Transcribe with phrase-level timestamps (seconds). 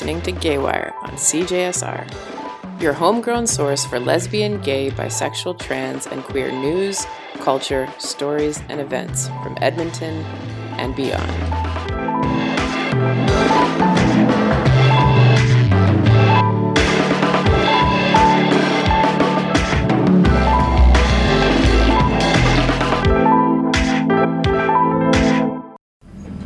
[0.00, 6.50] Listening to Gaywire on CJSR, your homegrown source for lesbian, gay, bisexual, trans, and queer
[6.50, 7.04] news,
[7.40, 10.24] culture, stories, and events from Edmonton
[10.78, 11.30] and beyond.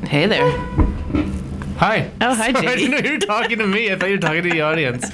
[0.08, 0.63] Hey there.
[1.84, 2.10] Hi.
[2.22, 3.92] Oh, hi, I didn't know you were talking to me.
[3.92, 5.04] I thought you were talking to the audience.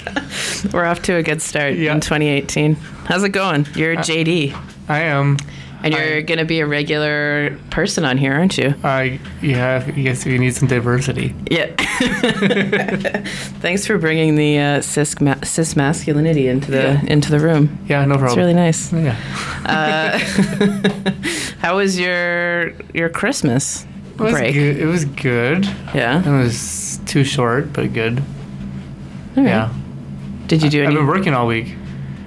[0.73, 1.93] We're off to a good start Yeah.
[1.93, 2.75] in 2018.
[2.75, 3.67] How's it going?
[3.75, 4.57] You're JD,
[4.87, 5.35] I am.
[5.83, 8.73] and you're going to be a regular person on here, aren't you?
[8.85, 9.83] I yeah.
[9.85, 11.35] I guess you need some diversity.
[11.49, 11.75] Yeah.
[13.59, 17.01] Thanks for bringing the uh, cis, ma- cis masculinity into the Yeah.
[17.05, 17.79] into the room.
[17.89, 18.29] Yeah, no problem.
[18.29, 18.93] It's really nice.
[18.93, 19.17] yeah.
[19.65, 20.19] Uh,
[21.59, 23.85] how was your your Christmas
[24.21, 24.53] was break?
[24.53, 24.77] good.
[24.77, 25.65] It was good.
[25.93, 26.21] Yeah.
[26.27, 28.21] It was too short, but good.
[29.35, 29.45] Right.
[29.45, 29.73] Yeah.
[30.47, 31.75] Did you do I've been working all week.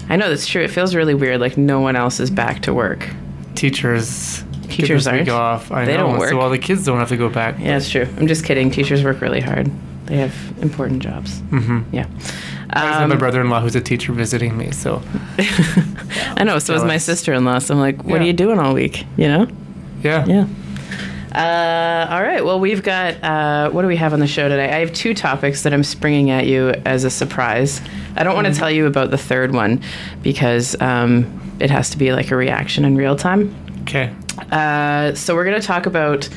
[0.08, 0.62] I know that's true.
[0.62, 1.40] It feels really weird.
[1.40, 3.06] Like no one else is back to work.
[3.54, 4.42] Teachers.
[4.68, 5.28] Teachers aren't.
[5.28, 5.70] off.
[5.70, 6.08] I They know.
[6.08, 6.30] don't work.
[6.30, 7.58] So all the kids don't have to go back.
[7.58, 8.06] Yeah, it's true.
[8.18, 8.70] I'm just kidding.
[8.70, 9.70] Teachers work really hard.
[10.06, 11.40] They have important jobs.
[11.42, 11.94] Mm-hmm.
[11.94, 12.06] Yeah.
[12.70, 14.70] I have Um, my brother-in-law who's a teacher visiting me.
[14.72, 15.00] So
[16.36, 16.58] I know.
[16.58, 17.58] So is my sister-in-law.
[17.60, 19.04] So I'm like, what are you doing all week?
[19.16, 19.48] You know?
[20.02, 20.24] yeah.
[20.26, 20.46] Yeah.
[21.34, 22.44] Uh, all right.
[22.44, 23.22] Well, we've got.
[23.22, 24.72] Uh, what do we have on the show today?
[24.72, 27.80] I have two topics that I'm springing at you as a surprise.
[28.16, 29.82] I don't want to tell you about the third one
[30.22, 33.54] because um, it has to be like a reaction in real time.
[33.82, 34.14] Okay.
[34.52, 36.28] Uh, so we're going to talk about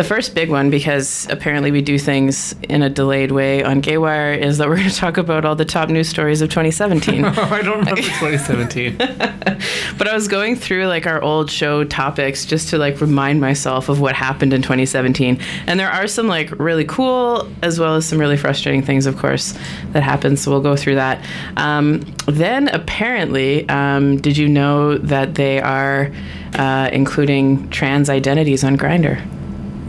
[0.00, 4.34] the first big one because apparently we do things in a delayed way on Gaywire.
[4.34, 7.22] Is that we're going to talk about all the top news stories of 2017.
[7.26, 8.96] I don't remember 2017.
[8.96, 13.90] But I was going through like our old show topics just to like remind myself
[13.90, 15.38] of what happened in 2017.
[15.66, 19.18] And there are some like really cool as well as some really frustrating things, of
[19.18, 19.52] course,
[19.92, 20.38] that happened.
[20.38, 21.22] So we'll go through that.
[21.58, 26.10] Um, then apparently, um, did you know that they are
[26.54, 29.22] uh, including trans identities on Grindr?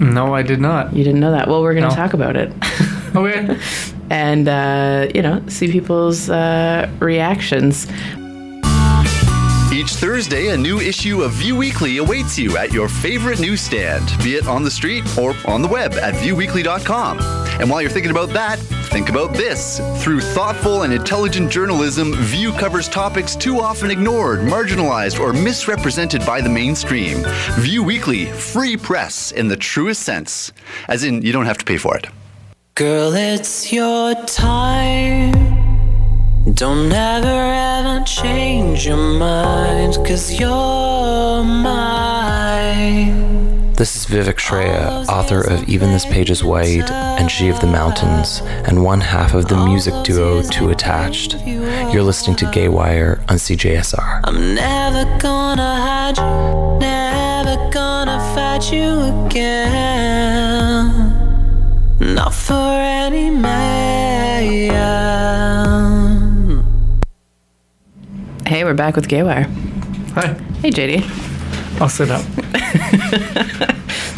[0.01, 0.93] No, I did not.
[0.93, 1.47] You didn't know that?
[1.47, 1.95] Well, we're going to No.
[1.95, 2.51] talk about it.
[3.13, 3.57] Okay.
[4.09, 7.85] and uh, you know, see people's uh, reactions.
[9.73, 14.35] Each Thursday, a new issue of Vue Weekly awaits you at your favorite newsstand, be
[14.35, 17.19] it on the street or on the web at vueweekly.com.
[17.59, 18.59] And while you're thinking about that,
[18.91, 19.79] think about this.
[20.03, 26.41] Through thoughtful and intelligent journalism, Vue covers topics too often ignored, marginalized, or misrepresented by
[26.41, 27.23] the mainstream.
[27.59, 30.51] Vue Weekly, free press in the truest sense.
[30.89, 32.07] As in, you don't have to pay for it.
[32.75, 35.31] Girl, it's your time.
[36.53, 43.30] Don't ever ever change your mind, cause you're mine.
[43.77, 47.67] This is Vivek Shraya, author of Even This Page is White and She of the
[47.67, 51.35] Mountains, and one half of the music duo Too Attached.
[51.45, 54.21] You're listening to Gaywire on CJSR.
[54.23, 60.91] I'm never gonna hide you, never gonna fight you again.
[61.99, 63.61] Not for any man.
[68.45, 69.45] Hey, we're back with Gaywire.
[70.13, 70.33] Hi.
[70.61, 71.30] Hey, JD.
[71.81, 72.23] I'll sit up.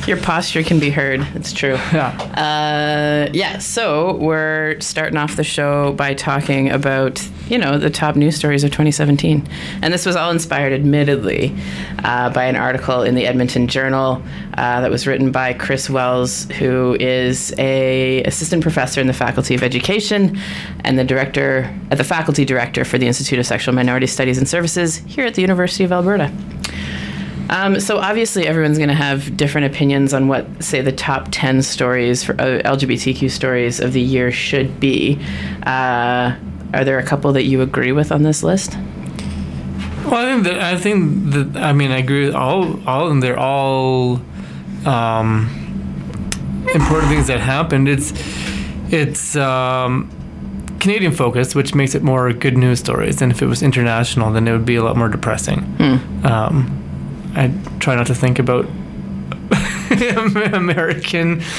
[0.07, 1.25] Your posture can be heard.
[1.33, 1.79] It's true.
[1.93, 2.09] Yeah.
[2.33, 8.15] Uh, yeah, so we're starting off the show by talking about, you know, the top
[8.15, 9.47] news stories of 2017.
[9.81, 11.55] And this was all inspired, admittedly,
[12.03, 14.21] uh, by an article in the Edmonton Journal
[14.57, 19.53] uh, that was written by Kris Wells, who is a assistant professor in the Faculty
[19.55, 20.37] of Education
[20.81, 24.49] and the director, uh, the faculty director for the Institute of Sexual Minority Studies and
[24.49, 26.29] Services here at the University of Alberta.
[27.49, 31.61] Um, so obviously, everyone's going to have different opinions on what, say, the top ten
[31.61, 35.19] stories for uh, LGBTQ stories of the year should be.
[35.65, 36.35] Uh,
[36.73, 38.75] are there a couple that you agree with on this list?
[40.05, 43.09] Well, I think that I think that I mean I agree with all all of
[43.09, 43.19] them.
[43.19, 44.21] They're all
[44.85, 45.49] um,
[46.73, 47.87] important things that happened.
[47.87, 48.11] It's
[48.91, 50.09] it's um,
[50.79, 53.21] Canadian focused, which makes it more good news stories.
[53.21, 55.59] And if it was international, then it would be a lot more depressing.
[56.25, 56.82] Um,
[57.35, 58.65] I try not to think about
[60.53, 61.41] American.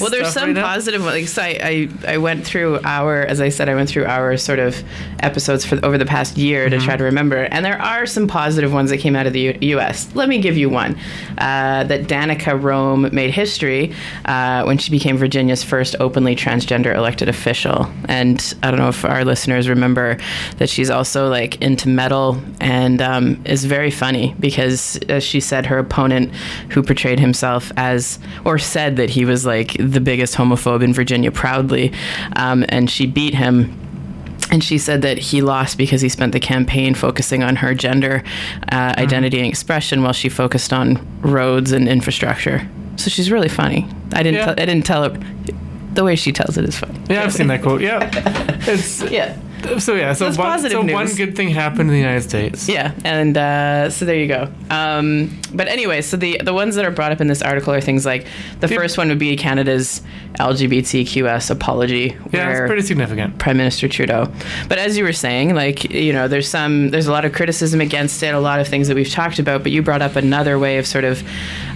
[0.00, 1.02] Well, there's some positive.
[1.04, 1.58] Like, so I,
[2.06, 4.82] I, I went through our, as I said, I went through our sort of
[5.20, 8.72] episodes for over the past year to try to remember, and there are some positive
[8.72, 10.08] ones that came out of the U- U.S.
[10.14, 10.96] Let me give you one.
[11.38, 13.92] Uh, that Danica Roem made history
[14.26, 19.04] uh, when she became Virginia's first openly transgender elected official, and I don't know if
[19.04, 20.18] our listeners remember
[20.58, 25.66] that she's also like into metal and um, is very funny because, as she said,
[25.66, 26.32] her opponent,
[26.70, 27.40] who portrayed himself
[27.76, 31.92] as or said that he was like the biggest homophobe in Virginia, proudly,
[32.36, 33.76] um, and she beat him
[34.50, 38.22] and she said that he lost because he spent the campaign focusing on her gender
[38.72, 42.68] uh, identity and expression while she focused on roads and infrastructure.
[42.96, 43.86] So she's really funny.
[44.12, 44.34] I didn't.
[44.38, 44.44] Yeah.
[44.46, 45.20] Tell, I didn't tell her.
[45.92, 47.00] The way she tells it is funny.
[47.08, 47.80] Yeah, I've seen that quote.
[47.80, 48.10] Yeah,
[48.66, 49.36] it's Yeah.
[49.78, 50.12] So yeah.
[50.12, 52.68] So That's one, so one good thing happened in the United States.
[52.68, 54.52] Yeah, and uh, so there you go.
[54.70, 57.80] Um, but anyway, so the the ones that are brought up in this article are
[57.80, 58.26] things like
[58.60, 60.02] the first one would be Canada's
[60.38, 63.38] LGBTQS apology, Yeah, it's pretty significant.
[63.38, 64.32] Prime Minister Trudeau.
[64.68, 67.80] But as you were saying, like you know, there's some there's a lot of criticism
[67.80, 69.62] against it, a lot of things that we've talked about.
[69.62, 71.22] But you brought up another way of sort of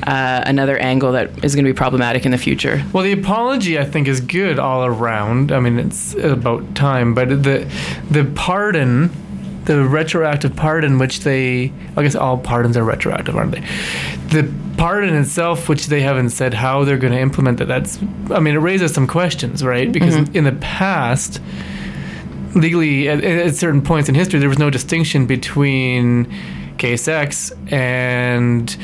[0.05, 2.83] uh, another angle that is going to be problematic in the future.
[2.93, 5.53] Well, the apology I think is good all around.
[5.53, 7.71] I mean, it's about time, but the
[8.11, 9.11] the pardon,
[9.65, 13.61] the retroactive pardon, which they, I guess all pardons are retroactive, aren't they?
[14.29, 17.69] The pardon itself, which they haven't said how they're going to implement that.
[17.69, 17.99] That's,
[18.31, 19.91] I mean, it raises some questions, right?
[19.91, 20.37] Because mm-hmm.
[20.37, 21.41] in the past,
[22.55, 26.33] legally at, at certain points in history there was no distinction between
[26.79, 28.77] case X and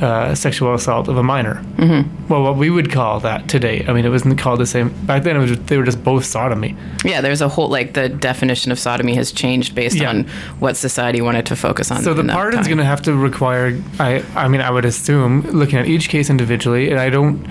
[0.00, 1.56] uh, sexual assault of a minor.
[1.76, 2.28] Mm-hmm.
[2.28, 3.84] Well, what we would call that today.
[3.88, 5.36] I mean, it wasn't called the same back then.
[5.36, 6.76] It was they were just both sodomy.
[7.04, 10.10] Yeah, there's a whole like the definition of sodomy has changed based Yeah.
[10.10, 10.24] on
[10.60, 12.02] what society wanted to focus on.
[12.02, 13.80] So the pardon's going to have to require.
[13.98, 17.46] I I mean, I would assume looking at each case individually, and I don't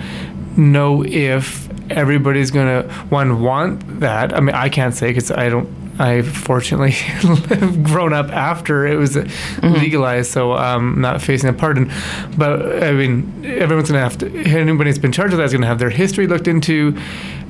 [0.56, 4.34] know if everybody's going to one want that.
[4.34, 5.68] I mean, I can't say because I don't.
[5.98, 9.16] I fortunately have grown up after it was
[9.62, 11.90] legalized, so I'm not facing a pardon.
[12.36, 14.26] But I mean, everyone's going to have to.
[14.44, 16.96] Anybody that's been charged with that is going to have their history looked into,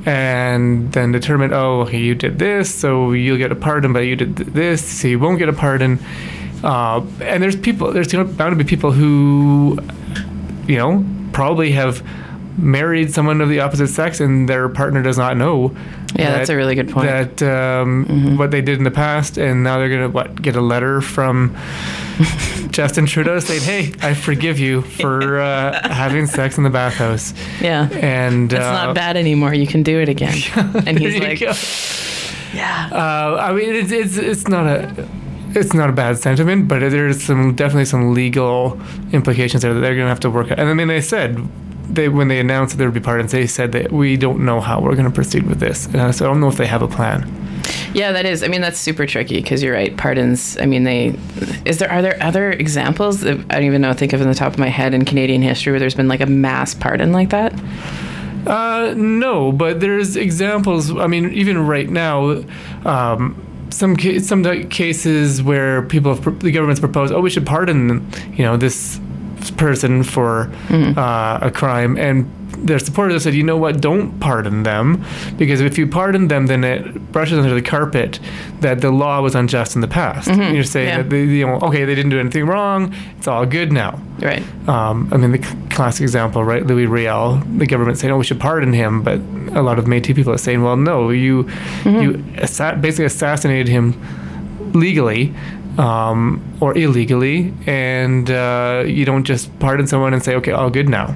[0.06, 1.52] and then determine.
[1.52, 4.82] Oh, okay, you did this, so you'll get a pardon, but you did th- this,
[4.82, 5.98] so you won't get a pardon.
[6.64, 7.92] Uh, and there's people.
[7.92, 9.78] There's bound to be people who,
[10.66, 12.02] you know, probably have
[12.58, 15.74] married someone of the opposite sex, and their partner does not know.
[16.14, 17.06] Yeah, that's a really good point.
[17.06, 20.60] That um, what they did in the past, and now they're gonna what get a
[20.60, 21.56] letter from
[22.70, 27.88] Justin Trudeau saying, "Hey, I forgive you for uh, having sex in the bathhouse." yeah.
[27.92, 29.54] And It's uh, not bad anymore.
[29.54, 30.36] You can do it again.
[30.86, 31.52] and he's like, go.
[32.54, 32.88] yeah.
[32.90, 35.08] Uh, I mean, it's, it's it's not a
[35.54, 38.80] it's not a bad sentiment, but there's some definitely some legal
[39.12, 40.58] implications there that they're gonna have to work out.
[40.58, 41.38] And I mean, they said
[41.88, 44.60] they when they announced that there would be pardons, they said that we don't know
[44.60, 45.86] how we're gonna proceed with this.
[45.86, 47.34] And so I don't know if they have a plan.
[47.92, 48.42] Yeah, that is.
[48.42, 49.96] I mean, that's super tricky because you're right.
[49.96, 50.58] Pardons.
[50.58, 51.18] I mean, they.
[51.64, 54.34] Is there are there other examples that I don't even know think of in the
[54.34, 57.30] top of my head in Canadian history where there's been like a mass pardon like
[57.30, 57.52] that?
[58.46, 60.96] Uh, no, but there's examples.
[60.96, 62.42] I mean, even right now,
[62.84, 68.08] um, some ca- some cases where people have, the government's proposed, oh, we should pardon,
[68.32, 69.00] you know, this
[69.50, 75.04] person for uh, a crime, and their supporters said, you know what, don't pardon them,
[75.36, 78.18] because if you pardon them, then it brushes under the carpet
[78.60, 80.28] that the law was unjust in the past.
[80.28, 80.96] And you're saying yeah.
[80.98, 84.00] that they, you know, okay, they didn't do anything wrong, it's all good now.
[84.18, 84.42] Right.
[84.68, 86.66] Um, I mean, the c- classic example, right?
[86.66, 89.20] Louis Riel, the government saying, "Oh, we should pardon him," but
[89.56, 91.48] a lot of Métis people are saying, "Well, no, you
[91.84, 93.94] you assa- basically assassinated him
[94.74, 95.32] legally
[95.78, 100.88] um, or illegally, and uh, you don't just pardon someone and say, okay, all good
[100.88, 101.14] now."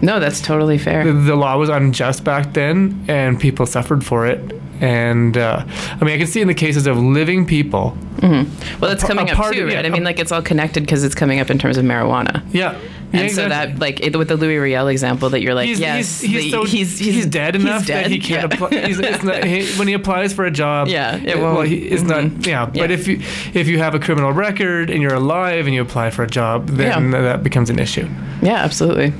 [0.00, 1.04] No, that's totally fair.
[1.04, 4.40] The, the law was unjust back then, and people suffered for it.
[4.80, 7.98] And uh, I mean, I can see in the cases of living people.
[8.22, 8.44] Well,
[8.80, 9.72] that's coming up too, right?
[9.72, 12.44] yeah, I mean, like it's all connected because it's coming up in terms of marijuana.
[12.52, 12.78] Yeah.
[13.10, 15.80] And yeah, so that, like, it, with the Louis Riel example, that you're like, he's,
[15.80, 18.66] yes, he's, he's, the- so, he's, he's, dead enough dead, that he can't yeah.
[18.66, 18.86] apply.
[18.86, 21.76] He's, it's not, he, when he applies for a job, Yeah, it well, won't- he,
[21.76, 22.24] it's not.
[22.24, 22.42] Mm-hmm.
[22.48, 23.20] Yeah, but if you
[23.54, 26.68] if you have a criminal record and you're alive and you apply for a job,
[26.68, 27.20] then Yeah.
[27.22, 28.08] that becomes an issue.
[28.42, 29.12] Yeah, absolutely.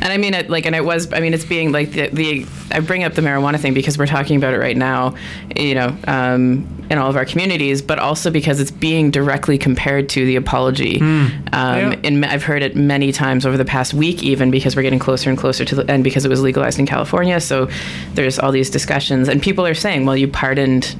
[0.00, 1.12] And I mean, it, like, and it was.
[1.12, 2.46] I mean, it's being like the, the.
[2.70, 5.14] I bring up the marijuana thing because we're talking about it right now,
[5.56, 10.08] you know, um, in all of our communities, but also because it's being directly compared
[10.10, 11.00] to the apology.
[11.00, 11.94] Um, Yeah.
[12.04, 15.30] And I've heard it many times over the past week, even because we're getting closer
[15.30, 17.40] and closer to the and because it was legalized in California.
[17.40, 17.68] So
[18.14, 20.96] there's all these discussions, and people are saying, well, you pardoned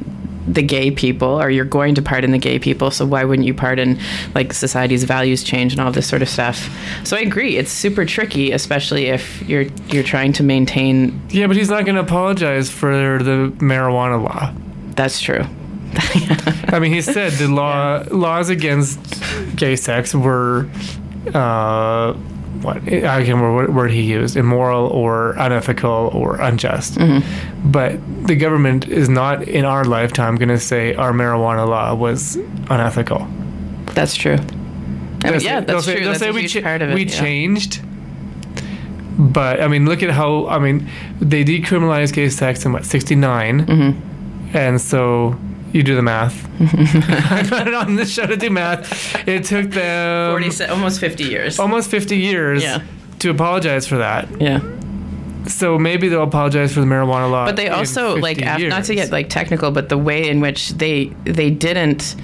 [0.46, 3.54] the gay people or you're going to pardon the gay people so why wouldn't you
[3.54, 3.98] pardon
[4.34, 6.68] like society's values change and all this sort of stuff?
[7.04, 11.56] So i agree it's super tricky especially if you're you're trying to maintain Yeah, but
[11.56, 14.52] he's not going to apologize for the marijuana law.
[14.94, 15.44] that's true.
[16.74, 18.98] I mean, he said the law laws against
[19.54, 20.68] gay sex were
[21.32, 22.14] uh,
[22.64, 22.80] what I
[23.24, 26.94] can't remember what word he used, immoral or unethical or unjust.
[26.96, 27.70] Mm-hmm.
[27.70, 32.36] But the government is not in our lifetime going to say our marijuana law was
[32.70, 33.26] unethical.
[33.94, 34.38] That's true.
[35.24, 36.00] I mean, yeah, that's say- true.
[36.04, 36.94] they'll That's say we cha- it.
[36.94, 37.10] we yeah.
[37.20, 37.80] changed.
[39.18, 40.88] But I mean, look at how I mean
[41.20, 44.56] they decriminalized gay sex in what '69, Mm-hmm.
[44.56, 45.38] and so
[45.74, 46.36] you do the math.
[46.60, 48.86] I put it on this show to do math.
[49.28, 51.58] It took them 40, se- almost 50 years.
[51.58, 52.80] almost 50 years Yeah.
[53.18, 54.28] to apologize for that.
[54.40, 54.60] yeah.
[55.46, 57.44] So maybe they'll apologize for the marijuana law.
[57.44, 60.40] But they also 50 like af- not to get like technical, but the way in
[60.40, 62.16] which they they didn't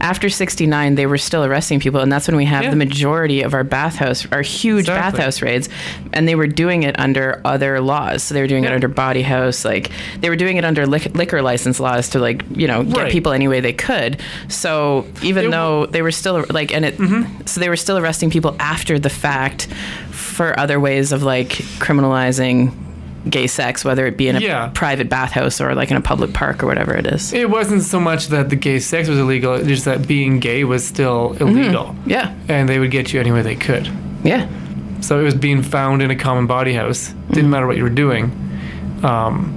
[0.00, 2.70] after 69 they were still arresting people and that's when we have Yeah.
[2.70, 5.18] the majority of our bathhouse our huge Exactly.
[5.18, 5.68] bathhouse raids
[6.12, 9.22] and they were doing it under other laws so they were doing it under bawdy
[9.22, 9.90] house like
[10.20, 13.12] they were doing it under lic- liquor license laws to like you know get Right.
[13.12, 16.96] people any way they could so even It though they were still like and it
[16.98, 17.42] Mm-hmm.
[17.46, 19.66] so they were still arresting people after the fact
[20.10, 22.72] for other ways of like criminalizing
[23.28, 24.70] gay sex whether it be in a Yeah.
[24.72, 28.00] private bathhouse or like in a public park or whatever it is It wasn't so
[28.00, 31.94] much that the gay sex was illegal, just that being gay was still illegal.
[32.06, 33.88] yeah And they would get you any way they could.
[34.24, 34.46] yeah
[35.00, 37.14] So it was being found in a common bawdy house.
[37.30, 38.32] Didn't matter what you were doing.
[39.02, 39.52] Um,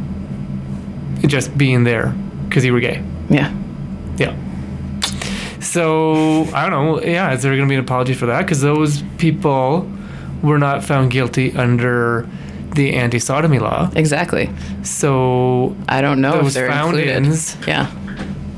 [1.25, 2.13] just being there
[2.50, 3.01] because you were gay.
[3.29, 3.50] yeah
[4.17, 4.34] Yeah.
[5.60, 7.01] So I don't know.
[7.01, 8.41] Yeah, is there going to be an apology for that?
[8.41, 9.89] Because those people
[10.41, 12.27] were not found guilty under
[12.75, 13.89] the anti-sodomy law.
[13.96, 14.50] exactly
[14.84, 17.25] So i don't know if they're included
[17.68, 17.92] yeah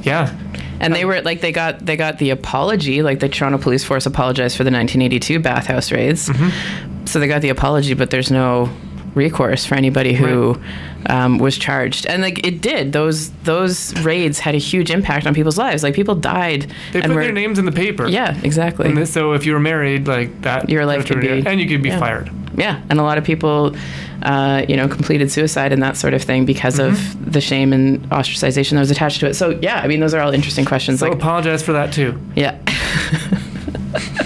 [0.05, 0.31] yeah,
[0.79, 4.05] And they were like they got they got the apology, like the Toronto Police Force
[4.05, 6.29] apologized for the 1982 bathhouse raids.
[6.29, 7.05] Mm-hmm.
[7.05, 8.69] So they got the apology, but there's no
[9.15, 10.59] recourse for anybody who
[11.07, 12.05] um, was charged.
[12.05, 15.81] And like it did, those those raids had a huge impact on people's lives.
[15.83, 16.71] Like people died.
[16.91, 18.07] they and put were, their names in the paper.
[18.07, 18.87] Yeah, exactly.
[18.87, 21.67] And this, so if you were married, like that, Your life could be- and you
[21.67, 21.99] could be yeah.
[21.99, 22.29] fired.
[22.57, 23.75] yeah, and a lot of people,
[24.23, 27.21] uh, you know, completed suicide and that sort of thing because Mm-hmm.
[27.25, 29.33] of the shame and ostracization that was attached to it.
[29.35, 30.99] So yeah, I mean, those are all interesting questions.
[30.99, 32.19] So like apologize for that too.
[32.35, 32.57] Yeah.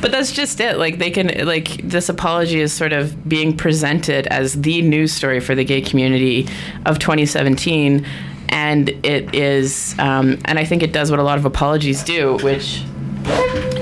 [0.00, 0.78] but that's just it.
[0.78, 5.40] Like they can like this apology is sort of being presented as the news story
[5.40, 6.48] for the gay community
[6.84, 8.06] of 2017
[8.48, 12.36] and it is um, and I think it does what a lot of apologies do,
[12.38, 12.82] which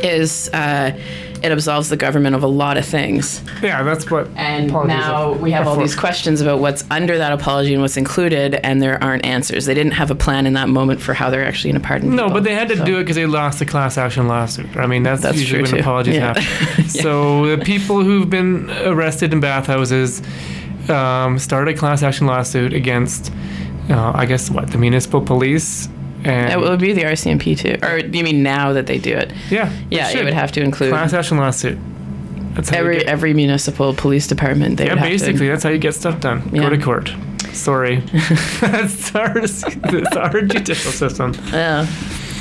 [0.02, 0.98] is uh,
[1.44, 3.42] it absolves the government of a lot of things.
[3.62, 4.28] Yeah, that's what.
[4.36, 8.54] And now we have all these questions about what's under that apology and what's included,
[8.66, 9.66] and there aren't answers.
[9.66, 12.16] They didn't have a plan in that moment for how they're actually going to pardon
[12.16, 12.34] No, people.
[12.34, 14.74] but they had to So- do it because they lost the class action lawsuit.
[14.76, 15.78] I mean, that's, That's usually when too.
[15.78, 16.34] apologies Yeah.
[16.38, 16.84] happen.
[16.88, 20.22] So the people who've been arrested in bathhouses
[20.88, 23.32] um, started a class action lawsuit against,
[23.90, 25.88] uh, I guess, what the municipal police
[26.24, 29.32] and It would be the RCMP too, or you mean now that they do it?
[29.50, 31.78] yeah, Yeah, it would have to include class action lawsuit.
[32.54, 34.76] That's how you every get- every municipal police department.
[34.78, 36.48] They yeah, basically To, that's how you get stuff done.
[36.52, 36.62] Yeah.
[36.62, 37.12] Go to court.
[37.52, 37.96] Sorry,
[38.60, 41.34] that's our that's our judicial system.
[41.52, 41.86] yeah.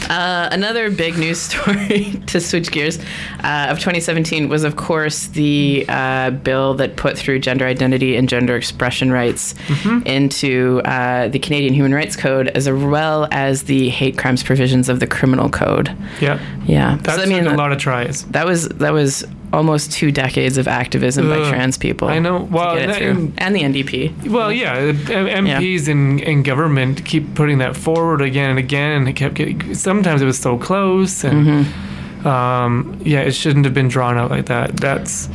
[0.09, 2.99] Uh, another big news story to switch gears
[3.43, 8.27] uh, of 2017 was, of course, the uh, bill that put through gender identity and
[8.29, 10.05] gender expression rights Mm-hmm.
[10.07, 14.99] into uh, the Canadian Human Rights Code, as well as the hate crimes provisions of
[14.99, 15.95] the Criminal Code.
[16.21, 18.23] Yeah, Yeah, that's so, I mean, a lot of tries.
[18.25, 22.07] that was that was almost two decades of activism by trans people.
[22.09, 22.47] I know.
[22.51, 23.31] Well, that- through.
[23.37, 24.29] and the NDP.
[24.29, 29.07] Well, yeah, uh, MPs in, in government keep putting that forward again and again, and
[29.07, 29.73] it kept getting.
[29.75, 32.27] Sometimes it was so close, and Mm-hmm.
[32.27, 34.75] um, yeah, it shouldn't have been drawn out like that.
[34.77, 35.29] That's.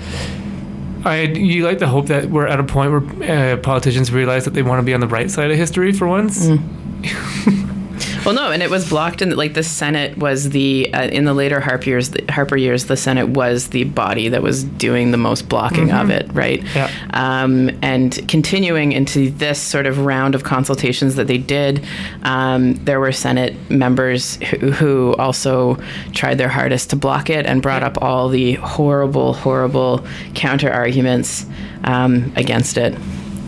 [1.04, 4.54] I you like to hope that we're at a point where uh, politicians realize that
[4.54, 6.46] they want to be on the right side of history for once.
[6.46, 7.74] Mm-hmm.
[8.24, 11.34] Well, no, and it was blocked in like the Senate was the uh, in the
[11.34, 12.10] later Harper years.
[12.10, 16.10] The, Harper years, the Senate was the body that was doing the most blocking of
[16.10, 16.60] it, right?
[16.60, 16.78] Mm-hmm.
[16.78, 17.42] Yeah.
[17.42, 21.84] Um, and continuing into this sort of round of consultations that they did,
[22.22, 25.76] um, there were Senate members who, who also
[26.12, 31.46] tried their hardest to block it and brought up all the horrible, horrible counter arguments
[31.84, 32.96] um, against it.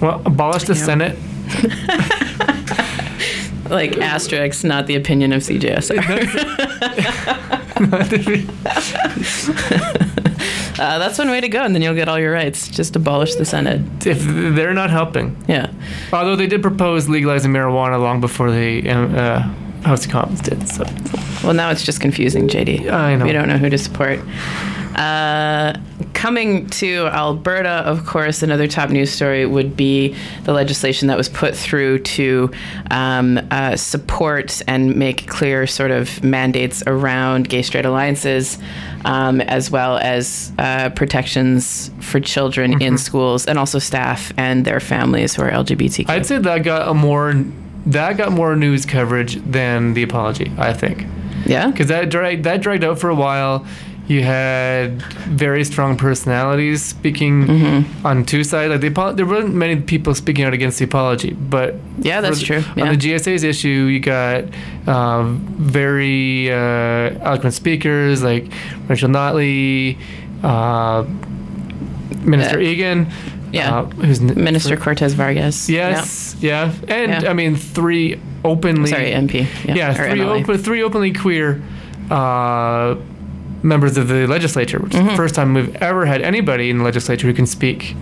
[0.00, 1.18] Well, abolish the Senate.
[3.70, 6.00] Like asterisks, not the opinion of CJSR.
[10.78, 12.66] Uh, that's one way to go, and then you'll get all your rights.
[12.66, 13.82] Just abolish the Senate.
[14.06, 15.70] if they're not helping, Yeah.
[16.10, 19.40] although they did propose legalizing marijuana long before the um, uh,
[19.82, 20.66] House of Commons did.
[20.68, 20.84] So
[21.44, 22.90] Well, now it's just confusing, JD.
[22.90, 23.26] I know.
[23.26, 24.20] We don't know who to support.
[25.00, 25.72] Uh,
[26.12, 30.14] coming to Alberta, of course, another top news story would be
[30.44, 32.50] the legislation that was put through to
[32.90, 38.58] um, uh, support and make clear sort of mandates around gay straight alliances,
[39.06, 44.80] um, as well as uh, protections for children in schools and also staff and their
[44.80, 46.10] families who are LGBTQ.
[46.10, 47.32] I'd say that got a more
[47.86, 50.52] that got more news coverage than the apology.
[50.58, 51.06] I think
[51.46, 51.70] yeah.
[51.70, 53.66] because that dragged that dragged out for a while.
[54.10, 55.00] You had
[55.44, 58.04] very strong personalities speaking Mm-hmm.
[58.06, 58.70] on two sides.
[58.72, 62.46] Like the there weren't many people speaking out against the apology, but Yeah, that's for
[62.46, 62.60] true.
[62.74, 64.44] the- On the GSA's issue, you got
[64.88, 68.46] um, very uh, eloquent speakers like
[68.88, 69.96] Rachel Notley,
[70.42, 71.04] uh,
[72.24, 72.74] Minister Yeah.
[72.74, 73.12] Eggen,
[73.52, 73.78] Yeah.
[73.78, 75.68] uh, who's Minister Cortes-Vargas.
[75.70, 77.30] Yes, yeah, and Yeah.
[77.30, 78.90] I mean three openly.
[78.90, 79.46] Sorry, MP.
[79.64, 81.62] Yeah, Yeah, three, open, three openly queer
[82.10, 82.96] uh,
[83.62, 85.06] members of the legislature, which Mm-hmm.
[85.06, 87.94] is the first time we've ever had anybody in the legislature who can speak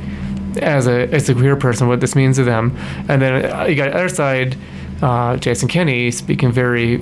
[0.62, 2.76] as a as a queer person what this means to them.
[3.08, 4.56] And then uh, you got the other side,
[5.02, 6.96] uh, Jason Kenney speaking very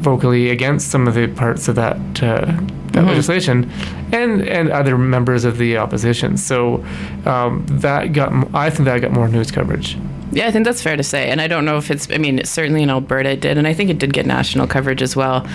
[0.00, 3.08] vocally against some of the parts of that uh, that Mm-hmm.
[3.08, 3.70] legislation,
[4.12, 6.36] and and other members of the opposition.
[6.38, 6.84] So
[7.26, 9.96] um, that got I think that got more news coverage.
[10.30, 11.30] Yeah, I think that's fair to say.
[11.30, 13.56] And I don't know if it's, I mean, certainly in Alberta it did.
[13.56, 15.46] And I think it did get national coverage as well.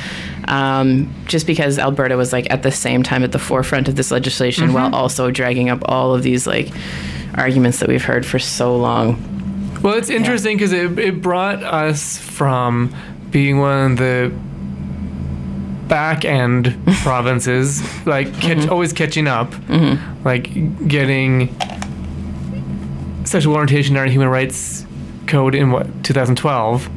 [0.47, 4.11] Um, just because Alberta was like at the same time at the forefront of this
[4.11, 4.95] legislation while mm-hmm.
[4.95, 6.69] also dragging up all of these like
[7.35, 9.29] arguments that we've heard for so long.
[9.81, 12.95] Well, it's interesting because it, it brought us from
[13.31, 14.33] being one of the
[15.87, 18.71] back end provinces, like catch, mm-hmm.
[18.71, 20.23] always catching up, mm-hmm.
[20.23, 21.53] like getting
[23.33, 24.85] sexual orientation in our human rights
[25.25, 26.87] code in what 2012,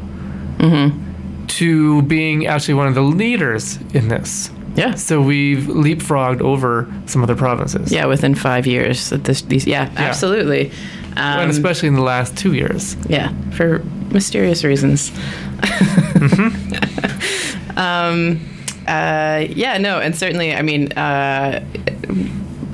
[1.49, 4.51] to being actually one of the leaders in this.
[4.75, 4.95] Yeah.
[4.97, 7.91] So we've leapfrogged over some other provinces.
[7.91, 10.71] Yeah, within five years this, these, yeah, absolutely.
[11.17, 12.97] Um, And especially in the last two years.
[13.09, 13.79] Yeah, for
[14.11, 15.11] mysterious reasons.
[17.79, 18.39] um,
[18.87, 21.65] uh, yeah, no, and certainly, I mean, uh,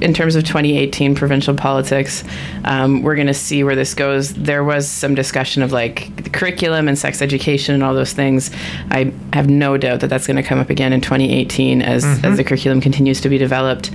[0.03, 2.25] in terms of 2018 provincial politics,
[2.65, 4.35] um, we're going to see where this goes.
[4.35, 8.51] There was some discussion of like the curriculum and sex education and all those things.
[8.91, 12.37] I have no doubt that that's going to come up again in 2018 as, as
[12.37, 13.91] the curriculum continues to be developed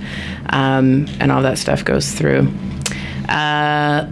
[0.50, 2.50] um, and all that stuff goes through.
[3.28, 4.10] Uh,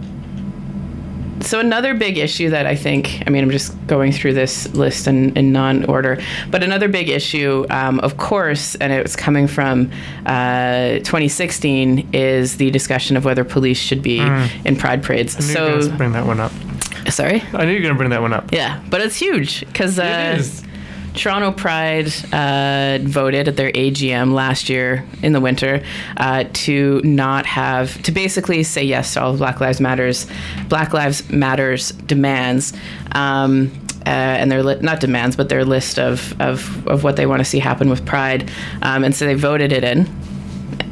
[1.47, 5.07] so another big issue that I think, I mean, I'm just going through this list
[5.07, 9.89] in, in non-order, but another big issue, um, of course, and it's coming from
[10.25, 14.19] uh, 2016, is the discussion of whether police should be
[14.65, 15.35] in pride parades.
[15.35, 16.51] I knew you were So, bring that one up.
[17.09, 17.41] sorry.
[17.53, 18.51] I knew you were going to bring that one up.
[18.51, 20.63] Yeah, but it's huge because uh, it is.
[21.17, 25.83] Toronto Pride uh, voted at their AGM last year in the winter
[26.17, 30.27] uh, to not have to basically say yes to all of Black Lives Matters,
[30.69, 32.73] Black Lives Matters demands.
[33.13, 33.71] Um,
[34.05, 37.41] uh, and their li- not demands, but their list of, of, of what they want
[37.41, 38.49] to see happen with Pride,
[38.81, 40.07] um, and so they voted it in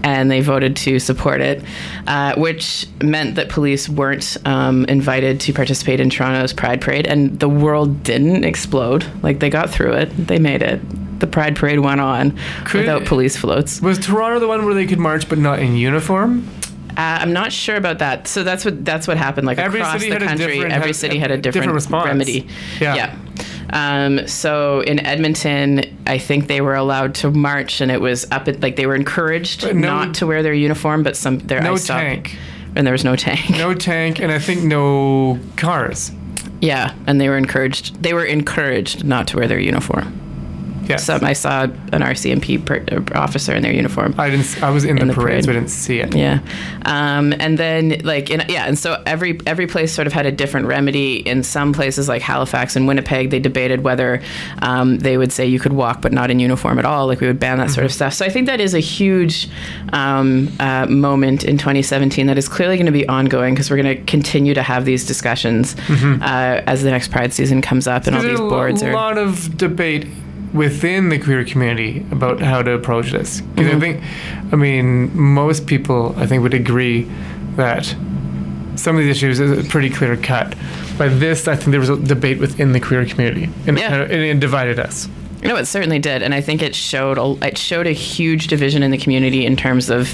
[0.05, 1.63] and they voted to support it,
[2.05, 7.39] uh, which meant that police weren't um, invited to participate in Toronto's Pride Parade, and
[7.39, 9.03] the world didn't explode.
[9.23, 10.79] Like they got through it, they made it.
[11.19, 13.81] The Pride Parade went on Could- without police floats.
[13.81, 16.47] Was Toronto the one where they could march but not in uniform?
[16.97, 18.27] I'm not sure about that.
[18.27, 19.47] So that's what that's what happened.
[19.47, 22.05] Like Every across the country, every had city had a different, different response.
[22.07, 22.47] remedy.
[22.79, 22.95] Yeah.
[22.95, 23.15] Yeah.
[23.71, 28.47] Um, so in Edmonton, I think they were allowed to march, and it was up
[28.47, 31.73] at like they were encouraged no- not to wear their uniform, but some their No
[31.73, 32.37] I saw- tank.
[32.75, 33.49] and there was no tank.
[33.51, 36.11] No tank, and I think no cars.
[36.61, 38.01] Yeah, and they were encouraged.
[38.01, 40.21] They were encouraged not to wear their uniform.
[40.87, 41.05] Yes.
[41.05, 44.15] So I saw an RCMP per, uh, officer in their uniform.
[44.17, 44.61] I didn't.
[44.63, 46.15] I was in, In the, the parade, so I didn't see it.
[46.15, 46.39] Yeah,
[46.85, 50.31] um, and then like in, yeah, and so every every place sort of had a
[50.31, 51.17] different remedy.
[51.27, 54.21] In some places like Halifax and Winnipeg, they debated whether
[54.61, 57.07] um, they would say you could walk but not in uniform at all.
[57.07, 58.13] Like we would ban that sort of stuff.
[58.13, 59.49] So I think that is a huge
[59.93, 63.97] um, uh, moment in 2017 that is clearly going to be ongoing because we're going
[63.97, 68.15] to continue to have these discussions uh, as the next Pride season comes up and
[68.15, 68.93] all these boards are.
[68.93, 70.07] lot of debate
[70.55, 73.41] within the queer community about how to approach this.
[73.41, 73.77] Because Mm-hmm.
[73.77, 77.03] I think, I mean, most people I think would agree
[77.57, 77.85] that
[78.75, 80.55] some of these issues is pretty clear cut.
[80.97, 84.01] But this, I think there was a debate within the queer community, and, Yeah.
[84.03, 85.07] it, it divided us.
[85.43, 88.81] No, it certainly did, and I think it showed a, it showed a huge division
[88.81, 90.09] in the community in terms of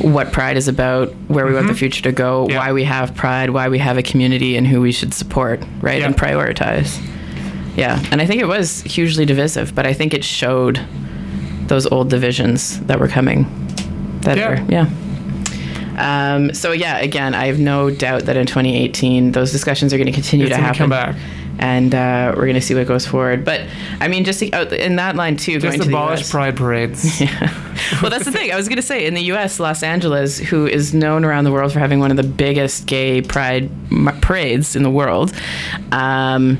[0.00, 2.50] what Pride is about, where we want the future to go, Mm-hmm.
[2.52, 2.58] Yeah.
[2.58, 6.00] why we have Pride, why we have a community, and who we should support, right,
[6.00, 6.06] Yeah.
[6.06, 6.98] and prioritize.
[7.76, 10.80] Yeah, and I think it was hugely divisive, but I think it showed
[11.68, 13.46] those old divisions that were coming.
[14.22, 14.48] that Yeah.
[14.48, 14.88] are yeah.
[15.98, 20.06] Um, so yeah, again, I have no doubt that in 2018 those discussions are going
[20.06, 20.78] to continue It's to happen.
[20.78, 21.16] come back.
[21.58, 23.44] and uh, we're going to see what goes forward.
[23.44, 23.62] But
[24.00, 26.30] I mean, just to, out in that line too, going Just to the abolish US.
[26.30, 27.20] pride parades.
[27.20, 28.00] Yeah.
[28.00, 28.52] well, that's the thing.
[28.52, 31.52] I was going to say in the U.S., Los Angeles, who is known around the
[31.52, 33.70] world for having one of the biggest gay pride
[34.22, 35.32] parades in the world,
[35.90, 36.58] um,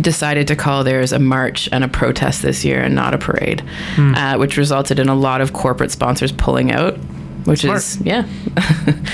[0.00, 3.62] decided to call theirs a march and a protest this year and not a parade,
[3.98, 6.96] uh, which resulted in a lot of corporate sponsors pulling out.
[7.44, 8.06] Which is Smart.
[8.06, 8.28] yeah,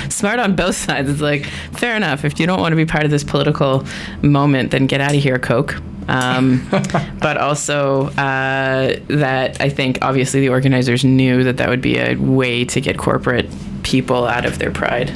[0.11, 1.09] smart on both sides.
[1.09, 2.27] It's like fair enough.
[2.27, 3.85] If you don't want to be part of this political
[4.21, 5.77] moment, then get out of here, Coke.
[6.09, 6.67] Um,
[7.21, 12.17] but also uh, that I think obviously the organizers knew that that would be a
[12.17, 13.49] way to get corporate
[13.83, 15.11] people out of their pride.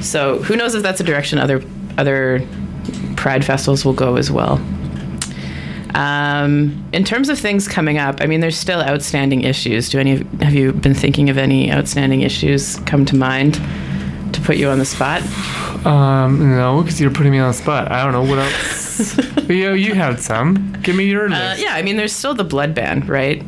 [0.00, 1.62] So who knows if that's a direction other
[1.96, 2.46] other
[3.24, 4.60] pride festivals will go as well.
[5.94, 9.88] Um, in terms of things coming up, I mean, there's still outstanding issues.
[9.88, 13.54] Do any of, have you been thinking of any outstanding issues come to mind
[14.34, 15.22] to put you on the spot?
[15.86, 17.90] Um, no, because you're putting me on the spot.
[17.90, 19.16] I don't know what else.
[19.48, 20.74] you, you had some.
[20.82, 21.40] Give me your list.
[21.40, 23.42] Uh, yeah, I mean, there's still the blood ban, right?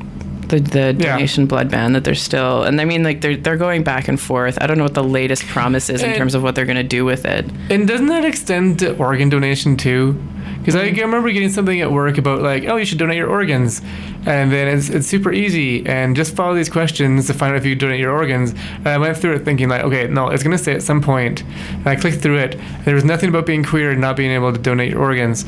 [0.49, 1.13] The the Yeah.
[1.13, 4.19] donation blood ban that they're still, and I mean, like they're they're going back and
[4.21, 4.59] forth.
[4.61, 6.83] I don't know what the latest promise is in terms of what they're going to
[6.83, 7.45] do with it.
[7.71, 10.13] And doesn't that extend to organ donation too?
[10.59, 13.81] Because I remember getting something at work about like, oh, you should donate your organs,
[14.27, 17.65] and then it's, it's super easy and just follow these questions to find out if
[17.65, 18.51] you donate your organs.
[18.79, 21.03] And I went through it thinking like, okay, no, it's gonna say at some.
[21.07, 21.45] And
[21.85, 22.59] I clicked through it.
[22.85, 25.45] There was nothing about being queer and not being able to donate your organs.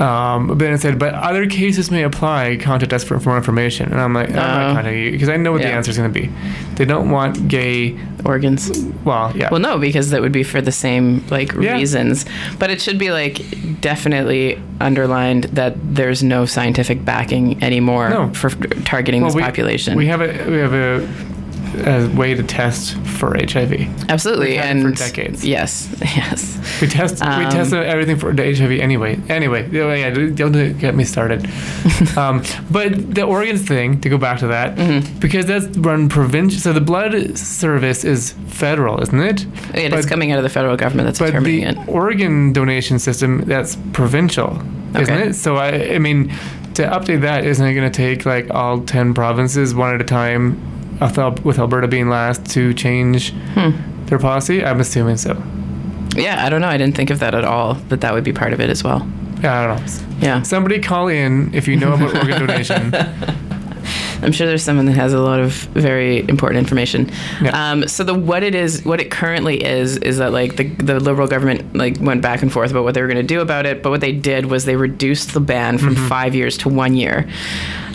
[0.00, 2.56] Um, but then it said, but other cases may apply.
[2.60, 3.90] Contact us for more information.
[3.92, 4.38] And I'm like, I'm Oh.
[4.38, 6.30] not contacting you because I know what the answer is gonna be.
[6.76, 7.96] They don't want gay.
[8.24, 8.70] Organs.
[9.04, 9.50] Well, yeah.
[9.50, 11.74] Well, no, because that would be for the same like Yeah.
[11.74, 12.24] reasons.
[12.58, 13.42] But it should be like
[13.82, 18.30] definitely underlined that there's no scientific backing anymore No.
[18.32, 18.48] for
[18.84, 19.94] targeting Well, this we, population.
[19.96, 21.06] We have a we have a,
[21.74, 24.08] a way to test for HIV.
[24.10, 25.44] Absolutely, we've had it and for decades.
[25.44, 26.58] Yes, yes.
[26.80, 29.18] We test we Um, test everything for the HIV anyway.
[29.28, 31.48] Anyway, yeah, don't get me started.
[32.16, 35.18] um, but the organs thing, to go back to that, Mm-hmm.
[35.20, 36.58] because that's run provincial.
[36.60, 39.46] So the blood service is federal, isn't it?
[39.74, 41.88] It But- is coming out of the federal government that's But determining the it.
[41.88, 44.62] organ donation system that's provincial,
[44.98, 45.34] isn't it?
[45.34, 46.28] So I, I mean,
[46.74, 50.04] to update that, isn't it going to take like all ten provinces one at a
[50.04, 50.60] time,
[51.00, 53.70] with Alberta being last, to change Hmm.
[54.06, 54.64] their policy?
[54.64, 55.40] I'm assuming so.
[56.16, 56.68] Yeah, I don't know.
[56.68, 57.74] I didn't think of that at all.
[57.88, 59.06] That that would be part of it as well.
[59.42, 59.92] Yeah, I don't know.
[60.20, 62.94] Yeah, Somebody call in if you know about organ donation.
[64.22, 67.10] I'm sure there's someone that has a lot of very important information.
[67.42, 67.50] Yeah.
[67.72, 70.98] Um, so the what it is, what it currently is, is that like the the
[70.98, 73.66] liberal government like went back and forth about what they were going to do about
[73.66, 73.82] it.
[73.82, 76.08] But what they did was they reduced the ban from Mm-hmm.
[76.08, 77.28] five years to one year,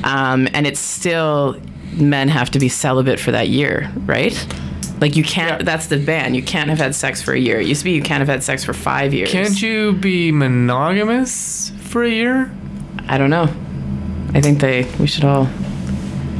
[0.04, 1.56] um, and it's still
[1.94, 4.34] men have to be celibate for that year, right?
[5.02, 5.62] Like you can't.
[5.62, 5.66] Yeah.
[5.66, 6.36] That's the ban.
[6.36, 7.60] You can't have had sex for a year.
[7.60, 9.32] It used to be you can't have had sex for five years.
[9.32, 12.52] Can't you be monogamous for a year?
[13.08, 13.48] I don't know.
[14.34, 14.84] I think they.
[15.00, 15.48] We should all.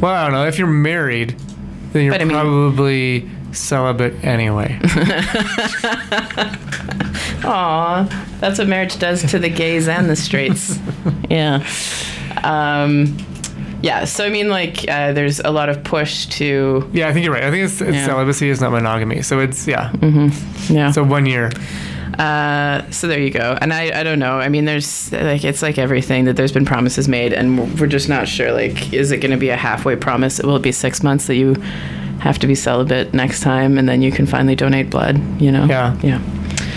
[0.02, 0.46] Well, I don't know.
[0.48, 1.36] If you're married,
[1.94, 4.78] then you're I mean- probably celibate anyway.
[7.44, 10.78] Aw, that's what marriage does to the gays and the straights.
[11.30, 11.66] yeah.
[12.44, 13.18] Um,
[13.82, 14.06] yeah.
[14.06, 16.90] So I mean, like, uh, there's a lot of push to.
[16.94, 17.44] yeah, I think you're right.
[17.44, 18.06] I think it's, it's Yeah.
[18.06, 19.22] celibacy is not monogamy.
[19.22, 19.92] So it's yeah.
[20.70, 20.92] Yeah.
[20.92, 21.52] So one year.
[22.18, 23.58] Uh, so there you go.
[23.62, 24.40] And I, I don't know.
[24.40, 28.10] I mean, there's like it's like everything that there's been promises made, and we're just
[28.10, 28.52] not sure.
[28.52, 30.40] Like, is it going to be a halfway promise?
[30.40, 31.54] Will it be six months that you
[32.20, 35.18] have to be celibate next time, and then you can finally donate blood?
[35.42, 35.64] You know?
[35.66, 35.98] Yeah.
[36.04, 36.20] Yeah.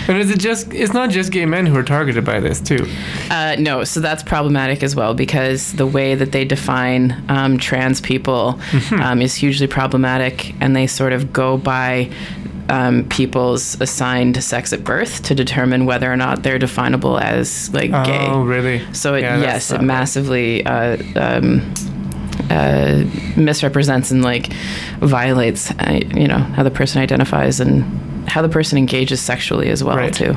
[0.07, 0.73] And is it just?
[0.73, 2.87] It's not just gay men who are targeted by this too.
[3.29, 8.01] Uh, no, so that's problematic as well because the way that they define um, trans
[8.01, 8.59] people
[8.91, 12.09] um, is hugely problematic, and they sort of go by
[12.69, 17.91] um, people's assigned sex at birth to determine whether or not they're definable as like
[17.91, 18.25] gay.
[18.27, 18.81] Oh, really?
[18.93, 21.73] So it, Yeah, yes, it massively uh, um,
[22.49, 23.03] uh,
[23.37, 24.51] misrepresents and like
[24.99, 27.83] violates, uh, you know, how the person identifies and
[28.27, 30.13] how the person engages sexually as well Right.
[30.13, 30.35] too.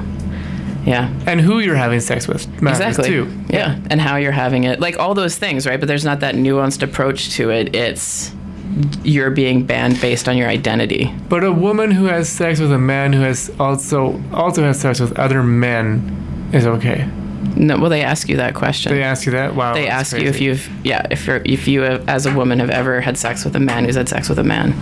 [0.85, 1.09] Yeah.
[1.27, 3.09] And who you're having sex with matters Exactly.
[3.09, 3.29] too.
[3.49, 3.77] Yeah.
[3.91, 4.79] And how you're having it.
[4.81, 5.81] Like all those things, right?
[5.81, 7.75] But there's not that nuanced approach to it.
[7.75, 8.33] It's
[9.03, 11.13] you're being banned based on your identity.
[11.29, 15.01] But a woman who has sex with a man who has also also has sex
[15.01, 17.09] with other men is okay.
[17.57, 18.93] No, well, they ask you that question.
[18.93, 19.55] They ask you that.
[19.57, 19.73] Wow.
[19.75, 22.69] They ask you if you've, yeah, if you're, if you have, as a woman have
[22.71, 24.75] ever had sex with a man who's had sex with a man.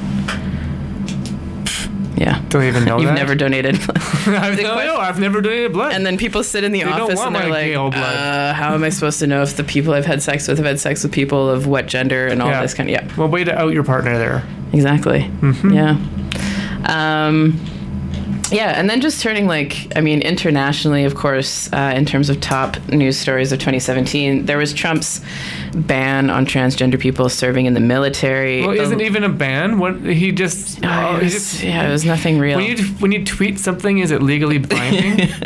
[2.16, 2.40] Yeah.
[2.48, 3.14] Do they even know You've that?
[3.14, 3.74] never donated.
[3.90, 5.92] I've, no, no, I've never donated blood.
[5.94, 7.94] and then people sit in the don't office and they're like, blood.
[7.94, 10.66] uh, how am I supposed to know if the people I've had sex with have
[10.66, 12.62] had sex with people of what gender and all Yeah.
[12.62, 13.16] this kind of yeah.
[13.16, 14.44] well, way to out your partner there.
[14.72, 15.22] Exactly.
[15.40, 15.70] Mm-hmm.
[15.72, 15.96] Yeah.
[16.86, 17.58] Um,
[18.54, 22.40] yeah, and then just turning like, I mean, internationally, of course, uh, in terms of
[22.40, 25.20] top news stories of 2017, there was Trump's
[25.74, 28.60] ban on transgender people serving in the military.
[28.66, 29.78] Well, The- isn't even a ban.
[29.78, 32.56] What he just, Oh, oh, he just yeah, it was nothing real.
[32.58, 35.28] When you when you tweet something, is it legally binding?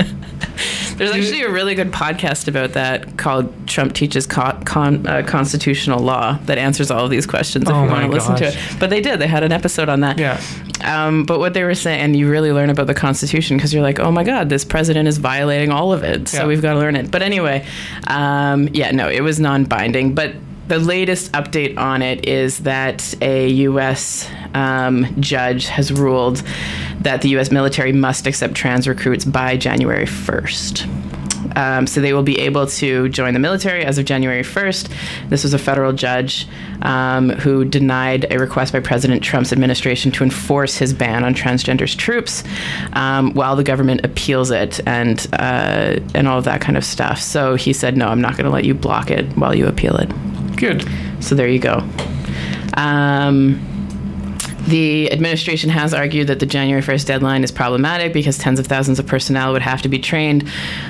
[0.99, 6.01] There's actually a really good podcast about that called Trump Teaches Co- Con- uh, Constitutional
[6.01, 8.59] Law that answers all of these questions if Oh you want to listen to it.
[8.81, 9.21] But they did.
[9.21, 10.19] They had an episode on that.
[10.19, 10.41] yeah.
[10.85, 13.83] Um, but what they were saying, and you really learn about the Constitution because you're
[13.83, 16.29] like, oh my God, this president is violating all of it.
[16.29, 16.47] So Yeah.
[16.47, 17.11] we've got to learn it.
[17.11, 17.65] But anyway,
[18.07, 20.15] um, yeah, no, it was non binding.
[20.15, 20.35] But
[20.69, 24.31] the latest update on it is that a U.S.
[24.55, 26.43] Um, judge has ruled
[27.01, 27.51] that the U.S.
[27.51, 31.09] military must accept trans recruits by January 1st.
[31.57, 34.91] Um, so they will be able to join the military as of January 1st.
[35.29, 36.47] This was a federal judge
[36.83, 41.97] um, who denied a request by President Trump's administration to enforce his ban on transgenders
[41.97, 42.45] troops
[42.93, 47.21] um, while the government appeals it and uh, and all of that kind of stuff.
[47.21, 49.97] So he said, no, I'm not going to let you block it while you appeal
[49.97, 50.11] it.
[50.59, 50.89] Good.
[51.21, 51.83] So there you go.
[52.75, 53.65] Um,
[54.67, 58.99] the administration has argued that the January 1st deadline is problematic because tens of thousands
[58.99, 60.47] of personnel would have to be trained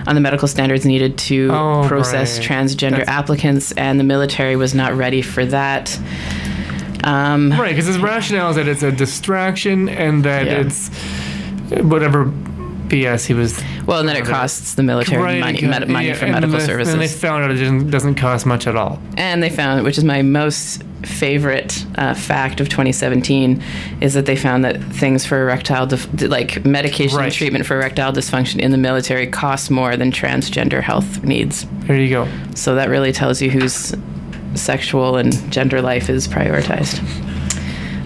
[0.06, 2.48] on the medical standards needed to Oh, process right.
[2.48, 5.96] transgender That's- applicants, and the military was not ready for that.
[7.04, 10.52] Um, Right, because his rationale is that it's a distraction and that Yeah.
[10.66, 10.88] it's
[11.82, 12.24] whatever
[12.88, 13.62] BS he was.
[13.86, 16.92] well, and then it costs the military Right, money, money yeah, for medical the- services.
[16.92, 19.00] And they found out it doesn't, doesn't cost much at all.
[19.16, 23.62] And they found, which is my most favorite uh, fact of 2017,
[24.00, 27.32] is that they found that things for erectile, dif- like medication Right.
[27.32, 31.66] treatment for erectile dysfunction in the military costs more than transgender health needs.
[31.86, 32.28] There you go.
[32.54, 33.94] So that really tells you whose
[34.54, 36.98] sexual and gender life is prioritized.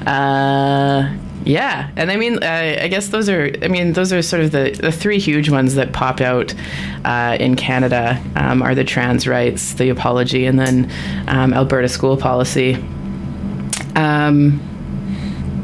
[0.06, 1.08] Uh,
[1.44, 3.50] yeah, and I mean, uh, I guess those are.
[3.62, 6.54] I mean, those are sort of the the three huge ones that pop out
[7.04, 10.90] uh, in Canada um, are the trans rights, the apology, and then
[11.28, 12.74] um, Alberta school policy.
[13.96, 14.60] Um,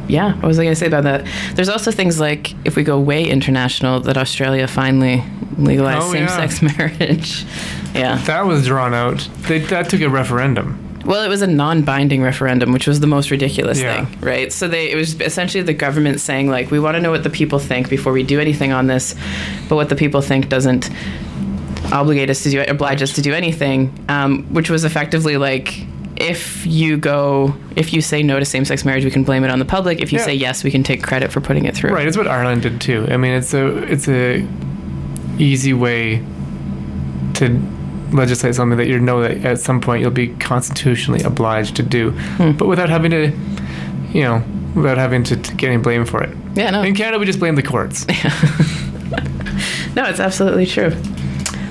[0.08, 1.26] yeah, what was I going to say about that?
[1.54, 5.22] There's also things like if we go way international, that Australia finally
[5.58, 7.44] legalized Oh, same-sex marriage.
[7.94, 8.16] Yeah.
[8.26, 9.28] That was drawn out.
[9.48, 10.87] They, that took a referendum.
[11.08, 14.04] Well, it was a non-binding referendum, which was the most ridiculous Yeah.
[14.04, 14.52] thing, right?
[14.52, 17.30] So they it was essentially the government saying like, we want to know what the
[17.30, 19.14] people think before we do anything on this,
[19.70, 20.90] but what the people think doesn't
[21.92, 25.84] obligate us to do oblige us to do anything, um, which was effectively like.
[26.20, 29.60] If you go, if you say no to same-sex marriage, we can blame it on
[29.60, 30.00] the public.
[30.00, 30.24] If you Yeah.
[30.24, 31.92] say yes, we can take credit for putting it through.
[31.92, 33.06] Right, it's what Ireland did too.
[33.08, 34.44] I mean, it's a it's a
[35.38, 36.20] easy way
[37.34, 37.56] to
[38.12, 42.10] legislate something that you know that at some point you'll be constitutionally obliged to do,
[42.12, 42.52] Hmm.
[42.52, 43.32] but without having to,
[44.12, 44.42] you know,
[44.74, 46.36] without having to, to get any blame for it.
[46.54, 46.82] Yeah, no.
[46.82, 48.06] In Canada, we just blame the courts.
[48.08, 48.32] Yeah.
[49.96, 50.92] No, it's absolutely true.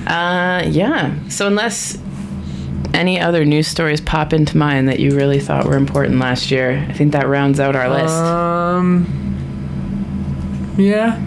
[0.06, 1.14] Uh, yeah.
[1.28, 1.96] So unless
[2.92, 6.84] any other news stories pop into mind that you really thought were important last year,
[6.90, 8.14] I think that rounds out our list.
[8.14, 9.06] Um.
[10.76, 11.18] Yeah.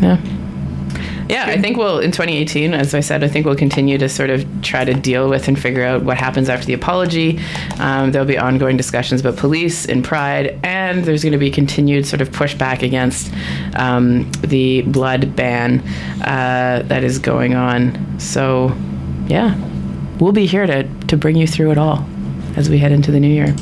[0.00, 0.18] yeah.
[1.30, 4.30] Yeah, I think we'll in 2018, as I said, I think we'll continue to sort
[4.30, 7.38] of try to deal with and figure out what happens after the apology.
[7.78, 12.04] Um, there'll be ongoing discussions about police and pride, and there's going to be continued
[12.04, 13.32] sort of pushback against
[13.76, 15.80] um, the blood ban
[16.22, 18.18] uh, that is going on.
[18.18, 18.76] So,
[19.28, 19.56] yeah,
[20.18, 22.04] we'll be here to to bring you through it all
[22.56, 23.54] as we head into the new year.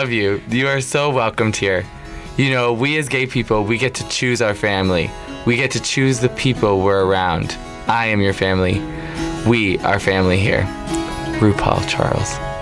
[0.00, 0.42] Love you.
[0.50, 1.82] You are so welcomed here.
[2.36, 5.10] You know, we as gay people, we get to choose our family.
[5.46, 7.56] We get to choose the people we're around.
[7.88, 8.78] I am your family.
[9.48, 10.64] We are family here.
[11.40, 12.55] RuPaul Charles.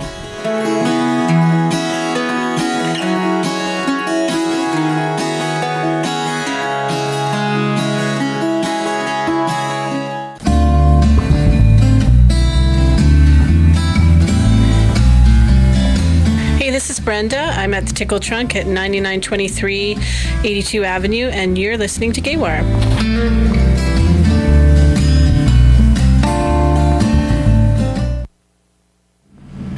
[17.05, 17.37] Brenda.
[17.37, 19.97] I'm at the Tickle Trunk at 9923
[20.43, 22.63] 82 Avenue, and you're listening to Gay Wire.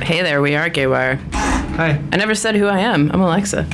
[0.02, 1.20] Hey there, we are Gaywire.
[1.34, 2.02] Hi.
[2.14, 3.12] I never said who I am.
[3.12, 3.68] I'm Alexa.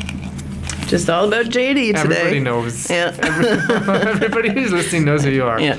[0.93, 1.99] Just all about JD today.
[1.99, 2.87] Everybody knows.
[2.87, 3.17] Yeah.
[4.13, 5.59] Everybody who's listening knows who you are.
[5.59, 5.73] Yeah.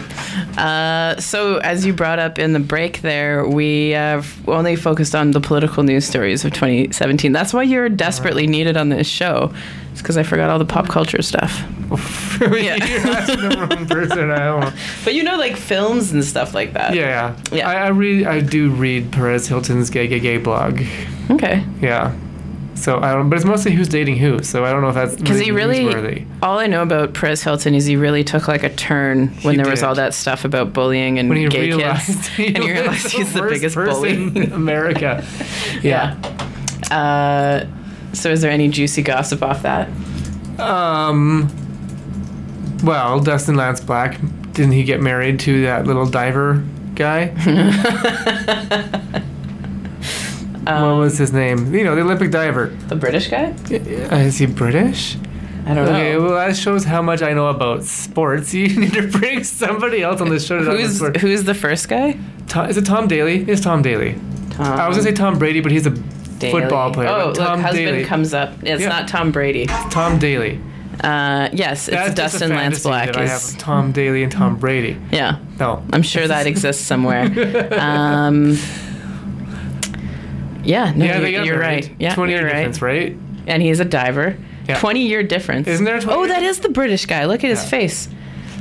[0.59, 5.31] Uh, so, as you brought up in the break there, we have only focused on
[5.31, 7.31] the political news stories of 2017.
[7.31, 9.55] That's why you're desperately needed on this show.
[9.93, 11.63] It's because I forgot all the pop culture stuff.
[12.41, 14.33] You're asking the wrong person.
[14.33, 14.73] I don't know.
[15.05, 16.93] But you know, like films and stuff like that.
[16.97, 17.57] Yeah, yeah.
[17.57, 17.69] Yeah.
[17.71, 18.27] I, I read.
[18.27, 20.81] I do read Perez Hilton's gay gay gay blog.
[21.31, 21.65] Okay.
[21.81, 22.17] Yeah.
[22.75, 23.29] So I don't.
[23.31, 24.43] But it's mostly who's dating who.
[24.43, 26.27] So I don't know if that's Because he really, newsworthy.
[26.43, 29.63] all I know about Perez Hilton is he really took like a turn when He
[29.63, 33.41] there was all that stuff about bullying and gay kids, and he realized he's the
[33.41, 34.13] worst biggest bully.
[34.15, 35.25] in America.
[35.83, 36.15] Yeah.
[36.91, 37.67] Uh,
[38.13, 39.89] so, is there any juicy gossip off that?
[40.59, 41.49] Um.
[42.83, 44.21] Well, Dustin Lance Black
[44.53, 46.63] didn't he get married to that little diver
[46.95, 47.27] guy?
[50.65, 51.75] what was his name?
[51.75, 52.67] You know, the Olympic diver.
[52.89, 53.55] The British guy?
[53.71, 55.17] Is he British?
[55.67, 56.23] I don't Okay, know.
[56.23, 58.53] well that shows how much I know about sports.
[58.55, 61.17] You need to bring somebody else on this show to talk about Who's sport.
[61.19, 62.19] who's the first guy?
[62.49, 63.45] Tom, is it Tom Daley?
[63.49, 64.19] It's Tom Daley.
[64.51, 67.09] Tom I was gonna say Tom Brady, but he's a football player.
[67.09, 68.05] Oh, look, husband Daley.
[68.05, 68.53] comes up.
[68.63, 68.89] It's Yeah.
[68.91, 69.65] not Tom Brady.
[69.91, 70.61] Tom Daley.
[71.03, 73.07] Uh, yes, it's That's Dustin Lance Black.
[73.07, 74.97] that I have Tom Daley and Tom Brady.
[75.11, 75.39] yeah.
[75.59, 77.25] No, I'm sure that exists somewhere.
[77.81, 78.59] Um,
[80.65, 81.91] yeah, no, yeah, you're, you're right.
[81.99, 82.55] Yeah, twenty year right.
[82.55, 83.17] difference, right?
[83.47, 84.37] And he's a diver.
[84.69, 84.79] Yeah.
[84.81, 85.69] 20 year difference.
[85.69, 87.27] Isn't there a 20 Oh, that is the British guy.
[87.27, 87.69] Look at his Yeah.
[87.69, 88.09] face.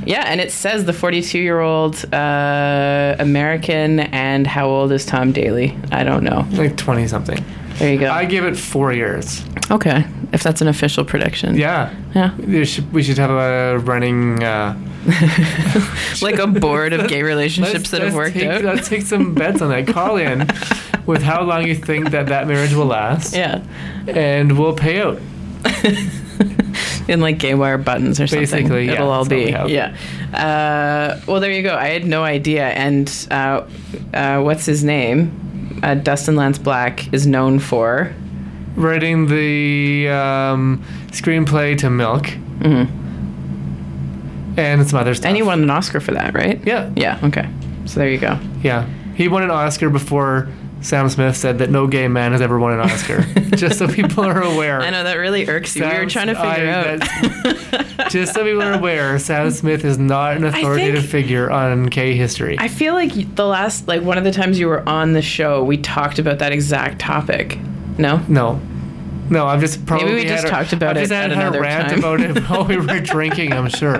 [0.04, 4.00] Yeah, and it says the 42 year old uh, American.
[4.00, 5.74] And how old is Tom Daley?
[5.90, 6.46] I don't know.
[6.52, 7.42] Like twenty something.
[7.78, 8.10] There you go.
[8.10, 9.42] I give it four years.
[9.70, 11.56] okay, if that's an official prediction.
[11.56, 12.64] Yeah, Yeah.
[12.64, 14.42] Should, we should have a running.
[14.44, 14.76] Uh,
[16.22, 18.62] Like a board of gay relationships that have worked take, out.
[18.62, 19.86] Let's take some bets on that.
[19.86, 20.46] Call in
[21.06, 23.62] with how long you think that that marriage will last, Yeah.
[24.06, 25.18] and we'll pay out.
[27.08, 28.40] in like gay wire buttons or something.
[28.48, 29.46] Basically, yeah, It'll all be.
[29.46, 29.72] we.
[29.72, 29.96] Yeah.
[30.32, 31.74] Uh, well, there you go.
[31.76, 32.68] I had no idea.
[32.68, 33.66] And uh,
[34.12, 35.80] uh, what's his name?
[35.82, 38.14] Uh, Dustin Lance Black is known for.
[38.76, 42.26] Writing the um, screenplay to Milk,
[44.56, 45.26] and some other stuff.
[45.26, 46.60] And he won an Oscar for that, right?
[46.64, 47.18] Yeah, Yeah.
[47.24, 47.48] Okay.
[47.86, 48.38] So there you go.
[48.62, 48.86] yeah.
[49.14, 50.48] He won an Oscar before
[50.80, 53.22] Sam Smith said that no gay man has ever won an Oscar.
[53.56, 54.80] Just so people are aware.
[54.80, 55.82] I know that really irks you.
[55.84, 58.10] we were trying to figure I- out.
[58.10, 62.14] Just so people are aware, Sam Smith is not an authoritative think- figure on gay
[62.16, 62.56] history.
[62.58, 65.62] I feel like the last, like one of the times you were on the show,
[65.64, 67.58] we talked about that exact topic.
[67.98, 68.18] No.
[68.28, 68.60] no.
[69.30, 71.40] No, I've just probably we just a- talked about I've just it had at a
[71.40, 71.98] another rant time.
[71.98, 73.52] about it while we were drinking.
[73.52, 73.96] I'm sure.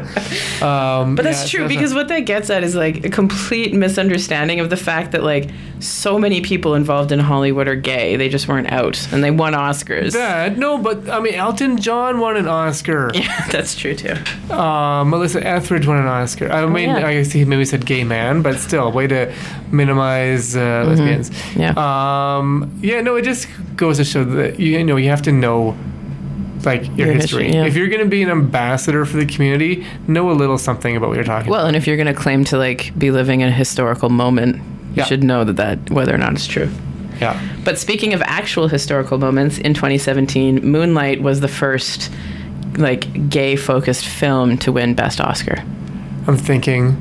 [0.62, 4.70] Um, But that's true because what that gets at is like a complete misunderstanding of
[4.70, 8.16] the fact that like so many people involved in Hollywood are gay.
[8.16, 10.12] They just weren't out and they won Oscars.
[10.12, 13.10] that no, but I mean, Elton John won an Oscar.
[13.14, 14.14] Yeah, that's true too.
[14.54, 16.50] Um, Melissa Etheridge won an Oscar.
[16.50, 17.06] I mean, Oh, yeah.
[17.06, 19.32] I guess he maybe said gay man, but still, way to
[19.72, 21.30] minimize uh, lesbians.
[21.30, 21.60] Mm-hmm.
[21.60, 22.36] Yeah.
[22.38, 25.32] Um, yeah, no, it just goes to show that you, you know you have to
[25.32, 25.76] know
[26.64, 27.44] like your, Your history.
[27.44, 27.66] history, yeah.
[27.66, 31.08] If you're going to be an ambassador for the community, know a little something about
[31.10, 31.50] what you're talking.
[31.50, 34.56] Well, and if you're going to claim to like be living in a historical moment,
[34.56, 34.62] you
[34.96, 35.04] Yeah.
[35.04, 36.70] should know that that whether or not it's true.
[37.20, 37.38] Yeah.
[37.64, 42.10] But speaking of actual historical moments, in 2017, Moonlight was the first
[42.78, 45.62] like gay focused film to win best Oscar.
[46.26, 46.96] I'm thinking.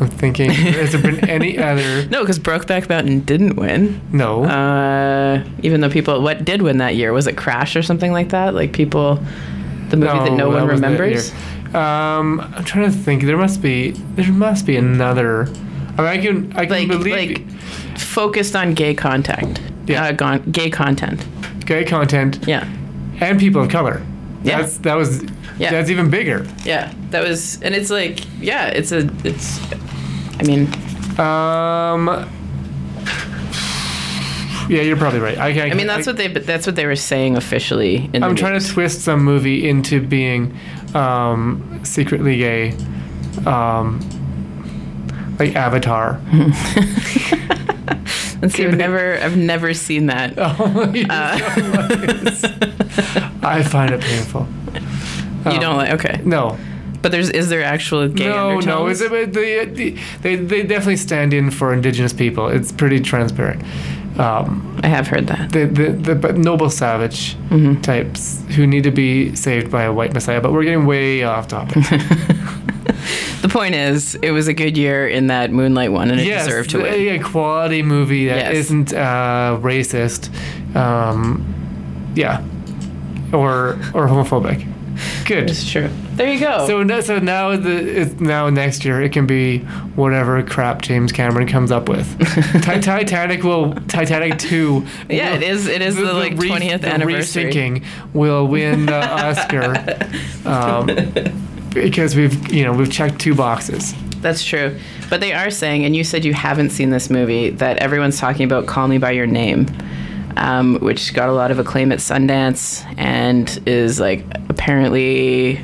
[0.00, 0.50] I'm thinking.
[0.50, 2.06] has there been any other?
[2.08, 4.00] No, because Brokeback Mountain didn't win.
[4.12, 4.44] No.
[4.44, 7.12] Uh, even though people, what did win that year?
[7.12, 8.54] Was it Crash or something like that?
[8.54, 9.16] Like people,
[9.90, 11.32] the movie that no one remembers.
[11.74, 13.22] Um, I'm trying to think.
[13.24, 13.90] There must be.
[13.92, 15.46] There must be another.
[15.96, 16.52] I mean, I can.
[16.56, 17.38] I can Like, believe.
[17.38, 19.60] like focused on gay content.
[19.86, 20.04] Yeah.
[20.06, 21.24] Uh, gon- gay content.
[21.66, 22.64] gay content Yeah.
[23.20, 24.02] and people of color.
[24.42, 24.60] Yeah.
[24.60, 25.22] That's that was
[25.58, 25.70] Yeah.
[25.70, 26.46] that's even bigger.
[26.64, 26.92] Yeah.
[27.10, 29.60] That was, and it's like, yeah, it's a, it's,
[30.38, 30.66] I mean,
[31.18, 32.08] Um
[34.68, 35.36] Yeah, you're probably right.
[35.38, 38.08] I, I, I mean, that's what they, that's what they were saying officially.
[38.14, 40.56] In I'm trying to twist some movie into being
[40.94, 42.74] um, secretly gay.
[43.46, 44.00] Um,
[45.38, 46.20] like Avatar.
[48.42, 50.34] And see, I've never, I've never seen that.
[50.38, 51.38] Oh, Uh.
[53.42, 54.46] I find it painful.
[55.50, 56.20] you don't like, okay.
[56.26, 56.58] No,
[57.04, 58.66] But there's, is there actual gay no, undertones?
[58.66, 58.86] no.
[58.86, 59.90] It's, it, they,
[60.22, 62.48] they, they definitely stand in for indigenous people.
[62.48, 63.62] It's pretty transparent.
[64.18, 65.52] Um, I have heard that.
[65.52, 67.82] the, the, the but noble savage Mm-hmm.
[67.82, 70.40] types who need to be saved by a white messiah.
[70.40, 71.84] But we're getting way off topic.
[73.42, 76.46] The point is, it was a good year in that Moonlight won, and it yes,
[76.46, 77.20] deserved to win.
[77.20, 78.70] a quality movie that Yes.
[78.70, 80.30] not uh, racist,
[80.74, 81.44] um,
[82.14, 82.42] yeah,
[83.34, 84.66] or or homophobic.
[85.26, 85.50] Good.
[85.50, 85.88] It's true.
[86.14, 86.66] There you go.
[86.66, 89.58] So no- so now the it's now next year it can be
[89.96, 92.06] whatever crap James Cameron comes up with.
[92.64, 94.86] Ti- Titanic will Titanic two.
[95.08, 97.44] Yeah, will- it is- it is the, like, 20th the anniversary.
[97.52, 98.94] resinking will win the
[99.26, 99.74] Oscar
[100.48, 100.86] um,
[101.72, 103.94] because we've you know we've checked two boxes.
[104.20, 104.78] That's true.
[105.10, 108.44] But they are saying, and you said you haven't seen this movie, that everyone's talking
[108.44, 109.66] about Call Me By Your Name,
[110.36, 115.60] um, which got a lot of acclaim at Sundance and is like apparently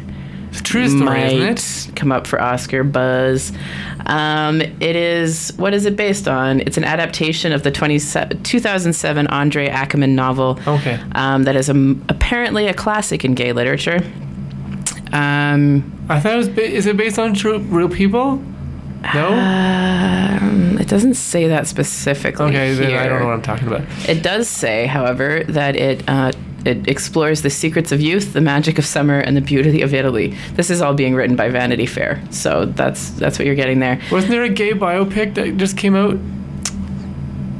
[0.50, 1.96] It's a true story, might isn't it?
[1.96, 3.52] come up for Oscar buzz.
[4.06, 6.60] Um, it is, what is it based on?
[6.60, 7.98] It's an adaptation of the 20,
[8.42, 10.98] 2007 Andre Aciman novel Okay.
[11.14, 14.00] um, that is a, apparently a classic in gay literature.
[15.12, 16.48] Um, I thought it was.
[16.48, 18.42] Ba- is it based on true real people?
[19.14, 19.28] No.
[19.32, 22.46] um, it doesn't say that specifically.
[22.46, 23.82] okay, then I don't know what I'm talking about.
[24.08, 26.32] It does say, however, that it uh,
[26.66, 30.36] it explores the secrets of youth, the magic of summer, and the beauty of Italy.
[30.54, 34.00] This is all being written by Vanity Fair, so that's that's what you're getting there.
[34.12, 36.16] Wasn't there a gay biopic that just came out?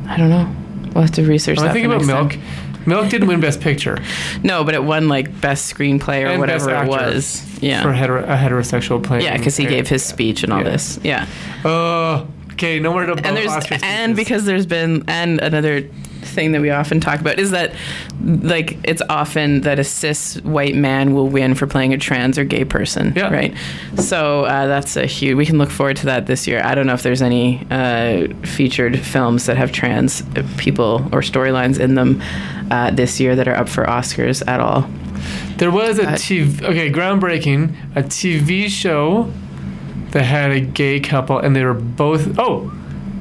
[0.09, 0.55] I don't know.
[0.95, 1.73] We'll have to research I that.
[1.73, 2.31] think for about Milk.
[2.33, 2.43] time.
[2.87, 3.99] Milk didn't win Best Picture
[4.43, 7.45] No, but it won like best screenplay or And whatever it was.
[7.61, 7.83] Yeah.
[7.83, 9.23] for hetero- a heterosexual play.
[9.23, 10.65] yeah, because he gave his speech and all Yeah.
[10.71, 10.99] this.
[11.05, 11.27] Yeah.
[11.65, 12.79] Oh, okay.
[12.81, 14.17] No more to and there's Oscar and speeches.
[14.17, 15.85] because there's been and another
[16.31, 17.73] thing that we often talk about is that
[18.23, 22.45] like it's often that a cis white man will win for playing a trans or
[22.45, 23.33] gay person Yeah.
[23.33, 23.55] right
[23.97, 26.87] so uh, that's a huge we can look forward to that this year i don't
[26.87, 30.23] know if there's any uh, featured films that have trans
[30.57, 32.23] people or storylines in them
[32.71, 34.89] uh, this year that are up for oscars at all
[35.59, 39.31] There was a Uh, TV, okay, groundbreaking, a TV show
[40.13, 42.73] that had a gay couple, and they were both oh,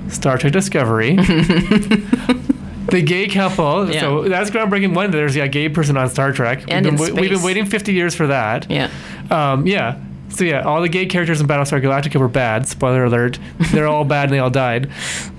[0.07, 1.17] Star Trek Discovery.
[2.91, 4.01] the gay couple, Yeah.
[4.01, 4.93] so that's groundbreaking.
[4.93, 6.63] One, there's a gay person on Star Trek.
[6.67, 8.69] And we've, in been, we've been waiting 50 years for that.
[8.69, 8.89] yeah
[9.31, 9.95] Um, yeah.
[10.29, 12.67] So yeah, all the gay characters in Battlestar Galactica were bad.
[12.67, 13.39] Spoiler alert.
[13.71, 14.89] They're all bad and they all died.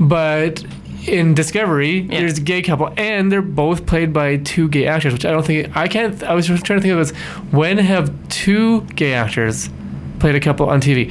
[0.00, 0.64] But
[1.06, 2.20] in Discovery, Yeah.
[2.20, 5.46] there's a gay couple, and they're both played by two gay actors, which I don't
[5.46, 6.22] think I can't.
[6.24, 7.16] I was just trying to think of this:
[7.52, 9.70] when have two gay actors
[10.18, 11.10] played a couple on TV?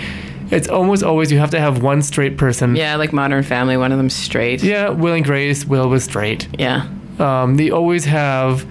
[0.51, 2.75] It's almost always you have to have one straight person.
[2.75, 5.65] yeah like modern family one of them straight Yeah, Will and Grace.
[5.65, 6.47] Will was straight.
[6.57, 6.87] yeah
[7.19, 8.65] Um, they always have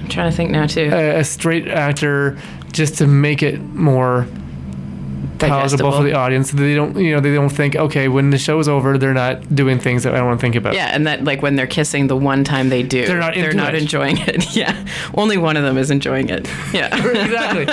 [0.00, 2.36] i'm trying to think now too a, a straight actor
[2.72, 4.26] just to make it more
[5.48, 6.50] palatable for the audience.
[6.50, 9.54] So they don't, you know, they don't think, okay, when the show's over, they're not
[9.54, 10.74] doing things that I don't want to think about.
[10.74, 13.50] Yeah, and that like when they're kissing, the one time they do, They're not into
[13.68, 13.74] it.
[13.74, 14.54] enjoying it.
[14.56, 16.48] Yeah, only one of them is enjoying it.
[16.72, 17.66] Yeah, exactly.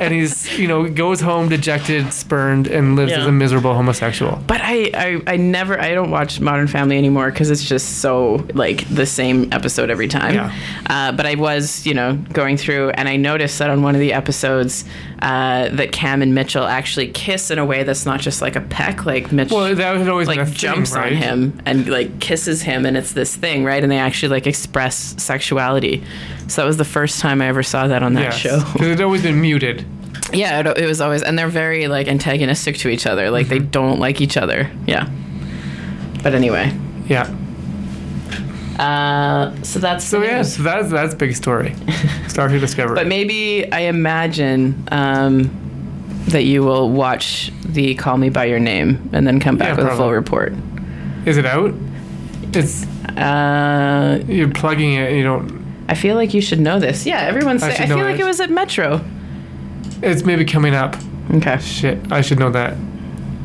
[0.00, 3.20] and he's, you know, goes home dejected, spurned, and lives Yeah.
[3.20, 4.38] as a miserable homosexual.
[4.46, 4.90] but I,
[5.26, 9.04] I, I never, I don't watch Modern Family anymore because it's just so like the
[9.06, 10.34] same episode every time.
[10.34, 10.54] Yeah.
[10.88, 14.00] Uh, but I was, you know, going through, and I noticed that on one of
[14.00, 14.84] the episodes
[15.22, 18.60] uh, that Cam and Mitchell actually kiss in a way that's not just like a
[18.62, 19.50] peck, like Mitch.
[19.50, 21.12] Well, that had always like thing, jumps right?
[21.12, 24.46] on him and like kisses him and it's this thing right and they actually like
[24.46, 26.02] express sexuality
[26.48, 28.36] so that was the first time i ever saw that on that Yes.
[28.38, 29.84] show Because it's always been muted.
[30.32, 33.58] yeah it, it was always and they're very like antagonistic to each other like they
[33.58, 33.70] Mm-hmm.
[33.70, 35.08] don't like each other yeah
[36.22, 36.72] but anyway
[37.06, 37.28] Yeah.
[38.78, 41.74] Uh so that's So the yeah, so that's that's big story.
[42.28, 42.94] Star Trek Discovery.
[42.94, 45.50] but maybe i imagine um
[46.28, 49.84] that you will watch the call me by your name and then come back Yeah,
[49.84, 50.52] with a full report
[51.26, 51.74] Is it out?
[52.52, 52.86] It's
[53.18, 55.12] uh you're plugging it.
[55.12, 55.64] You don't.
[55.88, 58.20] i feel like you should know this yeah everyone's I I, I feel like it.
[58.20, 59.00] it was at metro
[60.02, 60.96] It's maybe coming up.
[61.34, 62.76] okay Shit, I should know that.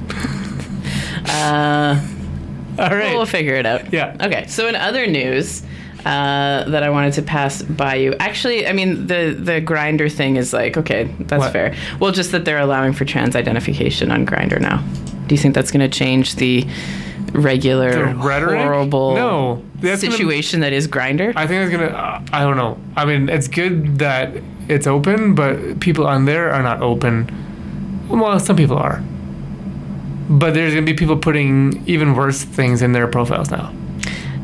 [1.27, 1.99] uh
[2.79, 3.15] All right.
[3.15, 3.91] We'll figure it out.
[3.93, 4.15] Yeah.
[4.21, 4.45] Okay.
[4.47, 5.63] So in other news
[6.05, 10.35] uh, that I wanted to pass by you, actually, I mean the the Grindr thing
[10.35, 11.51] is like okay, that's What?
[11.53, 11.75] fair.
[11.99, 14.83] Well, just that they're allowing for trans identification on Grindr now.
[15.27, 16.67] Do you think that's going to change the
[17.33, 21.33] regular The horrible No, that's gonna- situation that is Grindr?
[21.35, 21.91] I think it's gonna.
[21.91, 22.77] Uh, I don't know.
[22.95, 24.31] I mean, it's good that
[24.67, 27.27] it's open, but people on there are not open.
[28.07, 29.01] Well, some people are,
[30.29, 33.71] but there's gonna be people putting even worse things in their profiles now.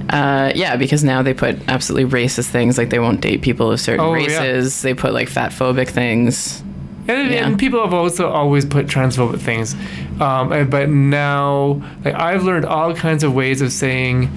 [0.10, 3.80] Uh, yeah, because now they put absolutely racist things like they won't date people of
[3.80, 4.26] certain Oh, yeah.
[4.42, 4.82] races.
[4.82, 6.62] They put like fat phobic things.
[7.08, 7.48] And, Yeah.
[7.48, 9.74] and people have also always put transphobic things,
[10.20, 14.30] um, but now like I've learned all kinds of ways of saying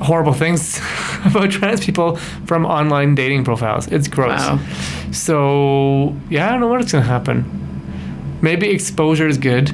[0.00, 0.78] horrible things
[1.24, 2.16] about trans people
[2.46, 3.86] from online dating profiles.
[3.88, 4.40] It's gross.
[4.40, 4.58] Wow.
[5.12, 7.44] So yeah, I don't know what's gonna happen.
[8.42, 9.72] Maybe exposure is good.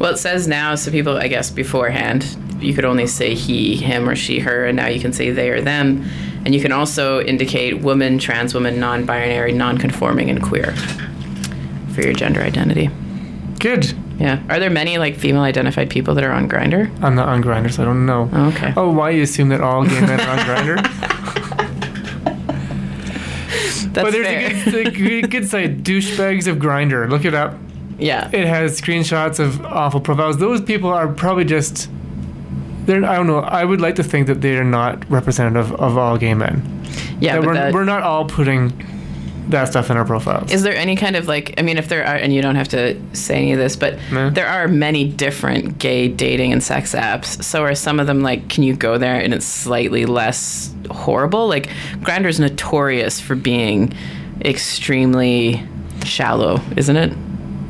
[0.00, 2.24] Well, it says now, so people, I guess, beforehand,
[2.58, 5.50] you could only say he, him, or she, her, and now you can say they
[5.50, 6.06] or them.
[6.46, 10.74] And you can also indicate woman, trans woman, non binary, non conforming, and queer
[11.92, 12.88] for your gender identity.
[13.58, 13.92] Good.
[14.18, 14.42] Yeah.
[14.48, 16.90] Are there many like female identified people that are on Grindr?
[17.02, 18.30] I'm not on Grindr, so I don't know.
[18.32, 18.72] Oh, okay.
[18.78, 20.76] Oh, why you assume that all gay men are on Grindr?
[23.92, 24.46] That's but there's fair.
[24.46, 27.06] a good, a good, good site, douchebags of Grindr.
[27.10, 27.54] Look it up.
[28.00, 28.28] Yeah.
[28.32, 30.38] It has screenshots of awful profiles.
[30.38, 31.88] Those people are probably just.
[32.86, 33.40] They're, I don't know.
[33.40, 36.62] I would like to think that they are not representative of all gay men.
[37.20, 37.34] Yeah.
[37.34, 38.72] That but we're, that- we're not all putting
[39.50, 40.52] that stuff in our profiles.
[40.52, 42.68] Is there any kind of like, I mean, if there are, and you don't have
[42.68, 44.30] to say any of this, but Nah.
[44.30, 47.42] there are many different gay dating and sex apps.
[47.42, 51.48] So are some of them like, can you go there and it's slightly less horrible?
[51.48, 51.68] Like,
[52.00, 53.92] Grindr's notorious for being
[54.44, 55.66] extremely
[56.04, 57.12] shallow, isn't it?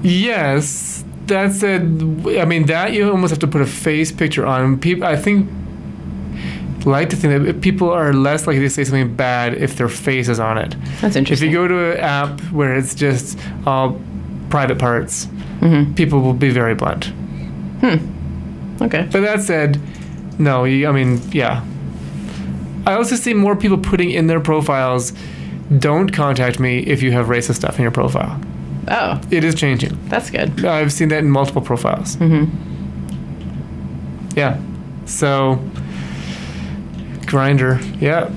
[0.02, 1.82] Yes, that said,
[2.26, 4.78] I mean that you almost have to put a face picture on.
[4.78, 5.48] People, I think,
[6.86, 10.28] like to think that people are less likely to say something bad if their face
[10.28, 10.74] is on it.
[11.00, 11.48] That's interesting.
[11.48, 14.00] If you go to an app where it's just all
[14.50, 15.26] private parts,
[15.60, 15.92] Mm-hmm.
[15.92, 17.04] people will be very blunt.
[17.82, 18.82] Hmm.
[18.82, 19.06] okay.
[19.12, 19.78] But that said,
[20.38, 21.62] no, you, I mean, yeah.
[22.86, 25.12] I also see more people putting in their profiles.
[25.78, 28.40] Don't contact me if you have racist stuff in your profile.
[28.88, 29.98] Oh, It is changing.
[30.08, 30.64] that's good.
[30.64, 32.16] I've seen that in multiple profiles.
[32.16, 32.46] Mm-hmm.
[34.36, 34.58] Yeah.
[35.06, 35.56] So,
[37.26, 37.78] Grindr.
[38.00, 38.30] Yeah.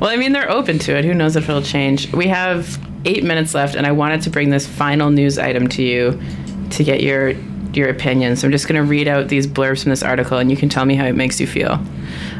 [0.00, 1.04] Well, I mean, they're open to it.
[1.04, 2.12] Who knows if it'll change?
[2.12, 5.82] We have eight minutes left, and I wanted to bring this final news item to
[5.82, 6.20] you
[6.70, 7.32] to get your
[7.76, 8.36] your opinion.
[8.36, 10.68] So I'm just going to read out these blurbs from this article, and you can
[10.68, 11.78] tell me how it makes you feel.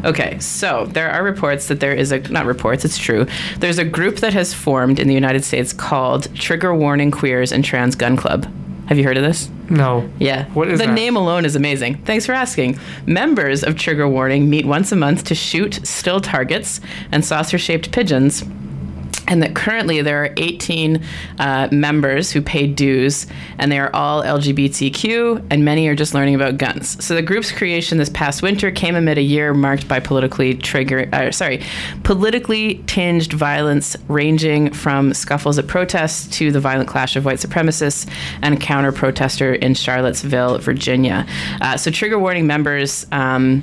[0.04, 3.26] Okay, so there are reports that there is a not reports, it's true.
[3.58, 7.64] There's a group that has formed in the United States called Trigger Warning Queers and
[7.64, 8.46] Trans Gun Club.
[8.86, 9.48] Have you heard of this?
[9.70, 10.08] No.
[10.18, 10.44] Yeah.
[10.50, 10.92] What is the that?
[10.92, 11.96] name alone is amazing.
[12.04, 12.78] Thanks for asking.
[13.06, 17.90] Members of Trigger Warning meet once a month to shoot still targets and saucer shaped
[17.92, 18.44] pigeons.
[19.26, 21.02] And that currently there are 18
[21.38, 23.26] uh, members who pay dues,
[23.58, 27.02] and they are all LGBTQ, and many are just learning about guns.
[27.04, 31.08] So the group's creation this past winter came amid a year marked by politically trigger,
[31.12, 31.62] uh, sorry,
[32.02, 38.08] politically tinged violence, ranging from scuffles at protests to the violent clash of white supremacists
[38.42, 41.26] and a counter protester in Charlottesville, Virginia.
[41.60, 43.06] Uh, so trigger warning members.
[43.12, 43.62] Um,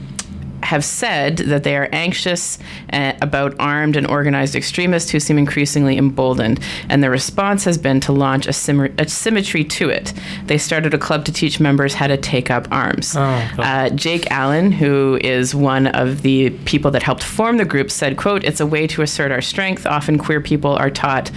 [0.63, 2.57] have said that they are anxious
[2.93, 6.59] uh, about armed and organized extremists who seem increasingly emboldened,
[6.89, 10.13] and the response has been to launch a, symmer- a symmetry to it.
[10.45, 13.15] They started a club to teach members how to take up arms.
[13.15, 13.63] Oh, cool.
[13.63, 18.17] Uh, Jake Allen, who is one of the people that helped form the group, said,
[18.17, 19.85] "quote It's a way to assert our strength.
[19.85, 21.31] Often queer people are taught,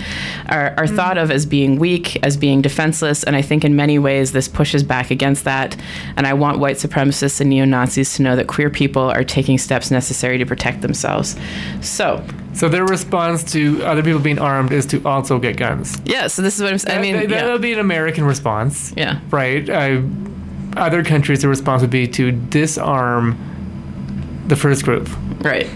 [0.48, 3.98] are, are thought of as being weak, as being defenseless, and I think in many
[3.98, 5.76] ways this pushes back against that.
[6.16, 9.58] And I want white supremacists and neo Nazis to know that queer people are taking
[9.58, 11.36] steps necessary to protect themselves.
[11.80, 15.96] So, So their response to other people being armed is to also get guns.
[16.04, 16.26] yeah.
[16.28, 16.78] So this is what I'm.
[16.78, 16.98] saying.
[16.98, 17.42] I mean, that, yeah.
[17.42, 19.20] that'll be an American response, yeah.
[19.30, 19.68] right?
[19.68, 20.02] Uh,
[20.76, 23.36] other countries, the response would be to disarm
[24.48, 25.08] the first group.
[25.40, 25.68] Right.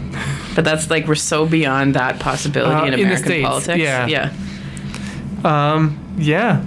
[0.55, 3.78] But that's like we're so beyond that possibility Uh, in in American States, politics.
[3.78, 4.07] yeah.
[4.07, 4.32] Yeah.
[5.45, 6.62] Um, yeah.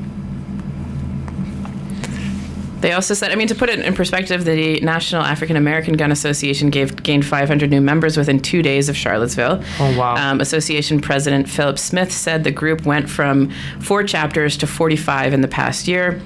[2.82, 6.12] They also said, I mean, to put it in perspective, the National African American Gun
[6.12, 9.64] Association gave gained 500 new members within two days of Charlottesville.
[9.80, 10.16] Oh, wow.
[10.16, 15.42] Um, Association President Philip Smith said the group went from four chapters to 45 in
[15.42, 16.20] the past year.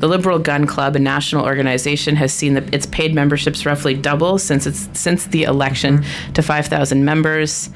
[0.00, 4.38] The Liberal Gun Club, a national organization, has seen the, its paid memberships roughly double
[4.38, 6.32] since its since the election Mm-hmm.
[6.34, 7.70] to 5,000 members.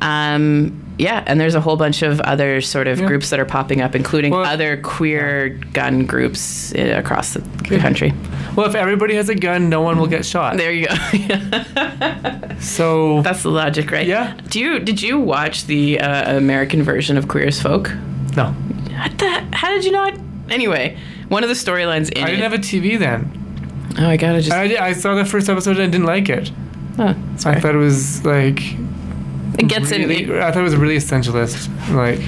[0.00, 3.06] Um, yeah, and there's a whole bunch of other sort of Yeah.
[3.06, 8.12] groups that are popping up, including Well- other queer gun groups uh, across the country.
[8.56, 10.56] Well, if everybody has a gun, no one will get shot.
[10.56, 10.94] There you go.
[12.60, 14.06] So That's the logic, right?
[14.06, 14.34] Yeah.
[14.48, 17.92] Do you did you watch the uh, American version of Queer as Folk?
[18.36, 19.46] no, What the?
[19.52, 20.14] How did you not?
[20.50, 20.96] Anyway,
[21.28, 23.30] one of the storylines in I didn't have a TV then.
[23.98, 24.52] oh, I gotta just.
[24.52, 26.50] I, I saw the first episode and didn't like it.
[26.98, 27.14] oh,
[27.46, 28.60] I thought it was like
[29.58, 31.68] it gets really, in I thought it was really essentialist.
[31.94, 32.20] Like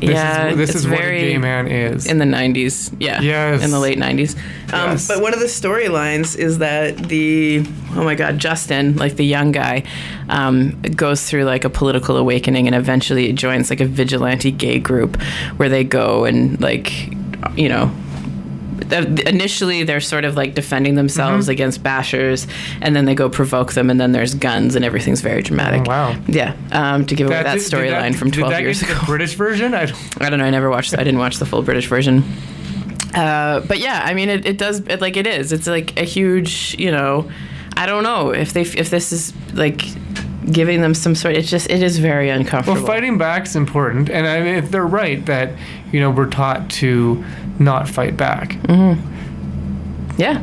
[0.00, 2.06] this Yeah, is this is what a gay man is.
[2.06, 2.90] in the 90s.
[2.98, 3.20] Yeah.
[3.20, 3.62] Yes.
[3.62, 4.34] In the late 90s.
[4.72, 5.06] Um, Yes.
[5.06, 7.62] But one of the storylines is that the,
[7.94, 9.82] oh my God, Justin, like the young guy,
[10.30, 15.20] um, goes through like a political awakening and eventually joins like a vigilante gay group
[15.58, 16.90] where they go and like,
[17.58, 17.90] you know,
[18.92, 21.50] initially they're sort of like defending themselves Mm-hmm.
[21.52, 22.48] against bashers
[22.80, 25.82] and then they go provoke them and then there's guns and everything's very dramatic.
[25.82, 26.16] Oh, wow.
[26.28, 26.56] Yeah.
[26.72, 28.94] Um, to give away that did- storyline from 12 did that years ago.
[28.94, 29.74] The British version.
[29.74, 30.44] I don't, I don't know.
[30.44, 30.94] I never watched.
[30.94, 32.24] I didn't watch the full British version.
[33.14, 34.80] Uh, but yeah, I mean, it, it does.
[34.80, 35.52] It, like it is.
[35.52, 36.76] It's like a huge.
[36.78, 37.30] You know,
[37.76, 39.82] I don't know if they if this is like
[40.52, 41.34] giving them some sort.
[41.36, 42.76] It's just it is very uncomfortable.
[42.82, 45.52] Well, fighting back is important, and I mean, if they're right that
[45.92, 47.24] you know we're taught to
[47.58, 48.50] not fight back.
[48.64, 50.20] Mm-hmm.
[50.20, 50.42] Yeah.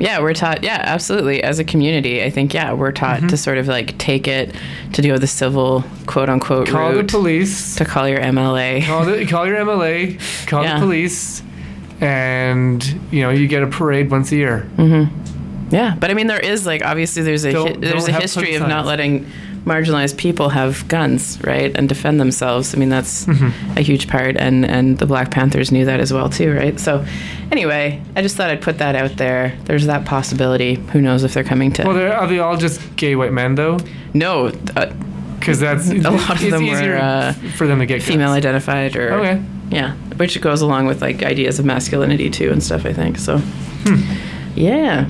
[0.00, 0.62] Yeah, we're taught.
[0.62, 1.42] Yeah, absolutely.
[1.42, 3.26] As a community, I think yeah, we're taught Mm-hmm.
[3.28, 4.54] to sort of like take it
[4.92, 7.74] to go the civil quote unquote Call the police.
[7.76, 8.86] to call your MLA.
[8.86, 10.46] Call the call your MLA.
[10.46, 10.74] Call Yeah.
[10.78, 11.42] the police,
[12.00, 14.68] and you know you get a parade once a year.
[15.70, 18.20] Yeah, but I mean, there is like obviously there's a Don't- hi- there's don't a
[18.20, 19.26] history of not letting
[19.64, 22.74] marginalized people have guns, right, and defend themselves.
[22.74, 23.76] I mean, that's Mm-hmm.
[23.78, 26.78] a huge part, and and the Black Panthers knew that as well too, right?
[26.80, 27.04] So,
[27.52, 29.52] anyway, I just thought I'd put that out there.
[29.64, 30.76] There's that possibility.
[30.92, 31.84] Who knows if they're coming to?
[31.84, 33.78] Well, they're, they all just gay white men though?
[34.14, 34.46] no,
[34.76, 34.90] uh,
[35.38, 38.38] Because that's A lot of them were, uh, for them to get female guns.
[38.38, 39.42] identified or Okay.
[39.70, 42.86] yeah, which goes along with like ideas of masculinity too and stuff.
[42.86, 43.36] I think so.
[43.38, 44.00] Hmm.
[44.56, 45.08] Yeah.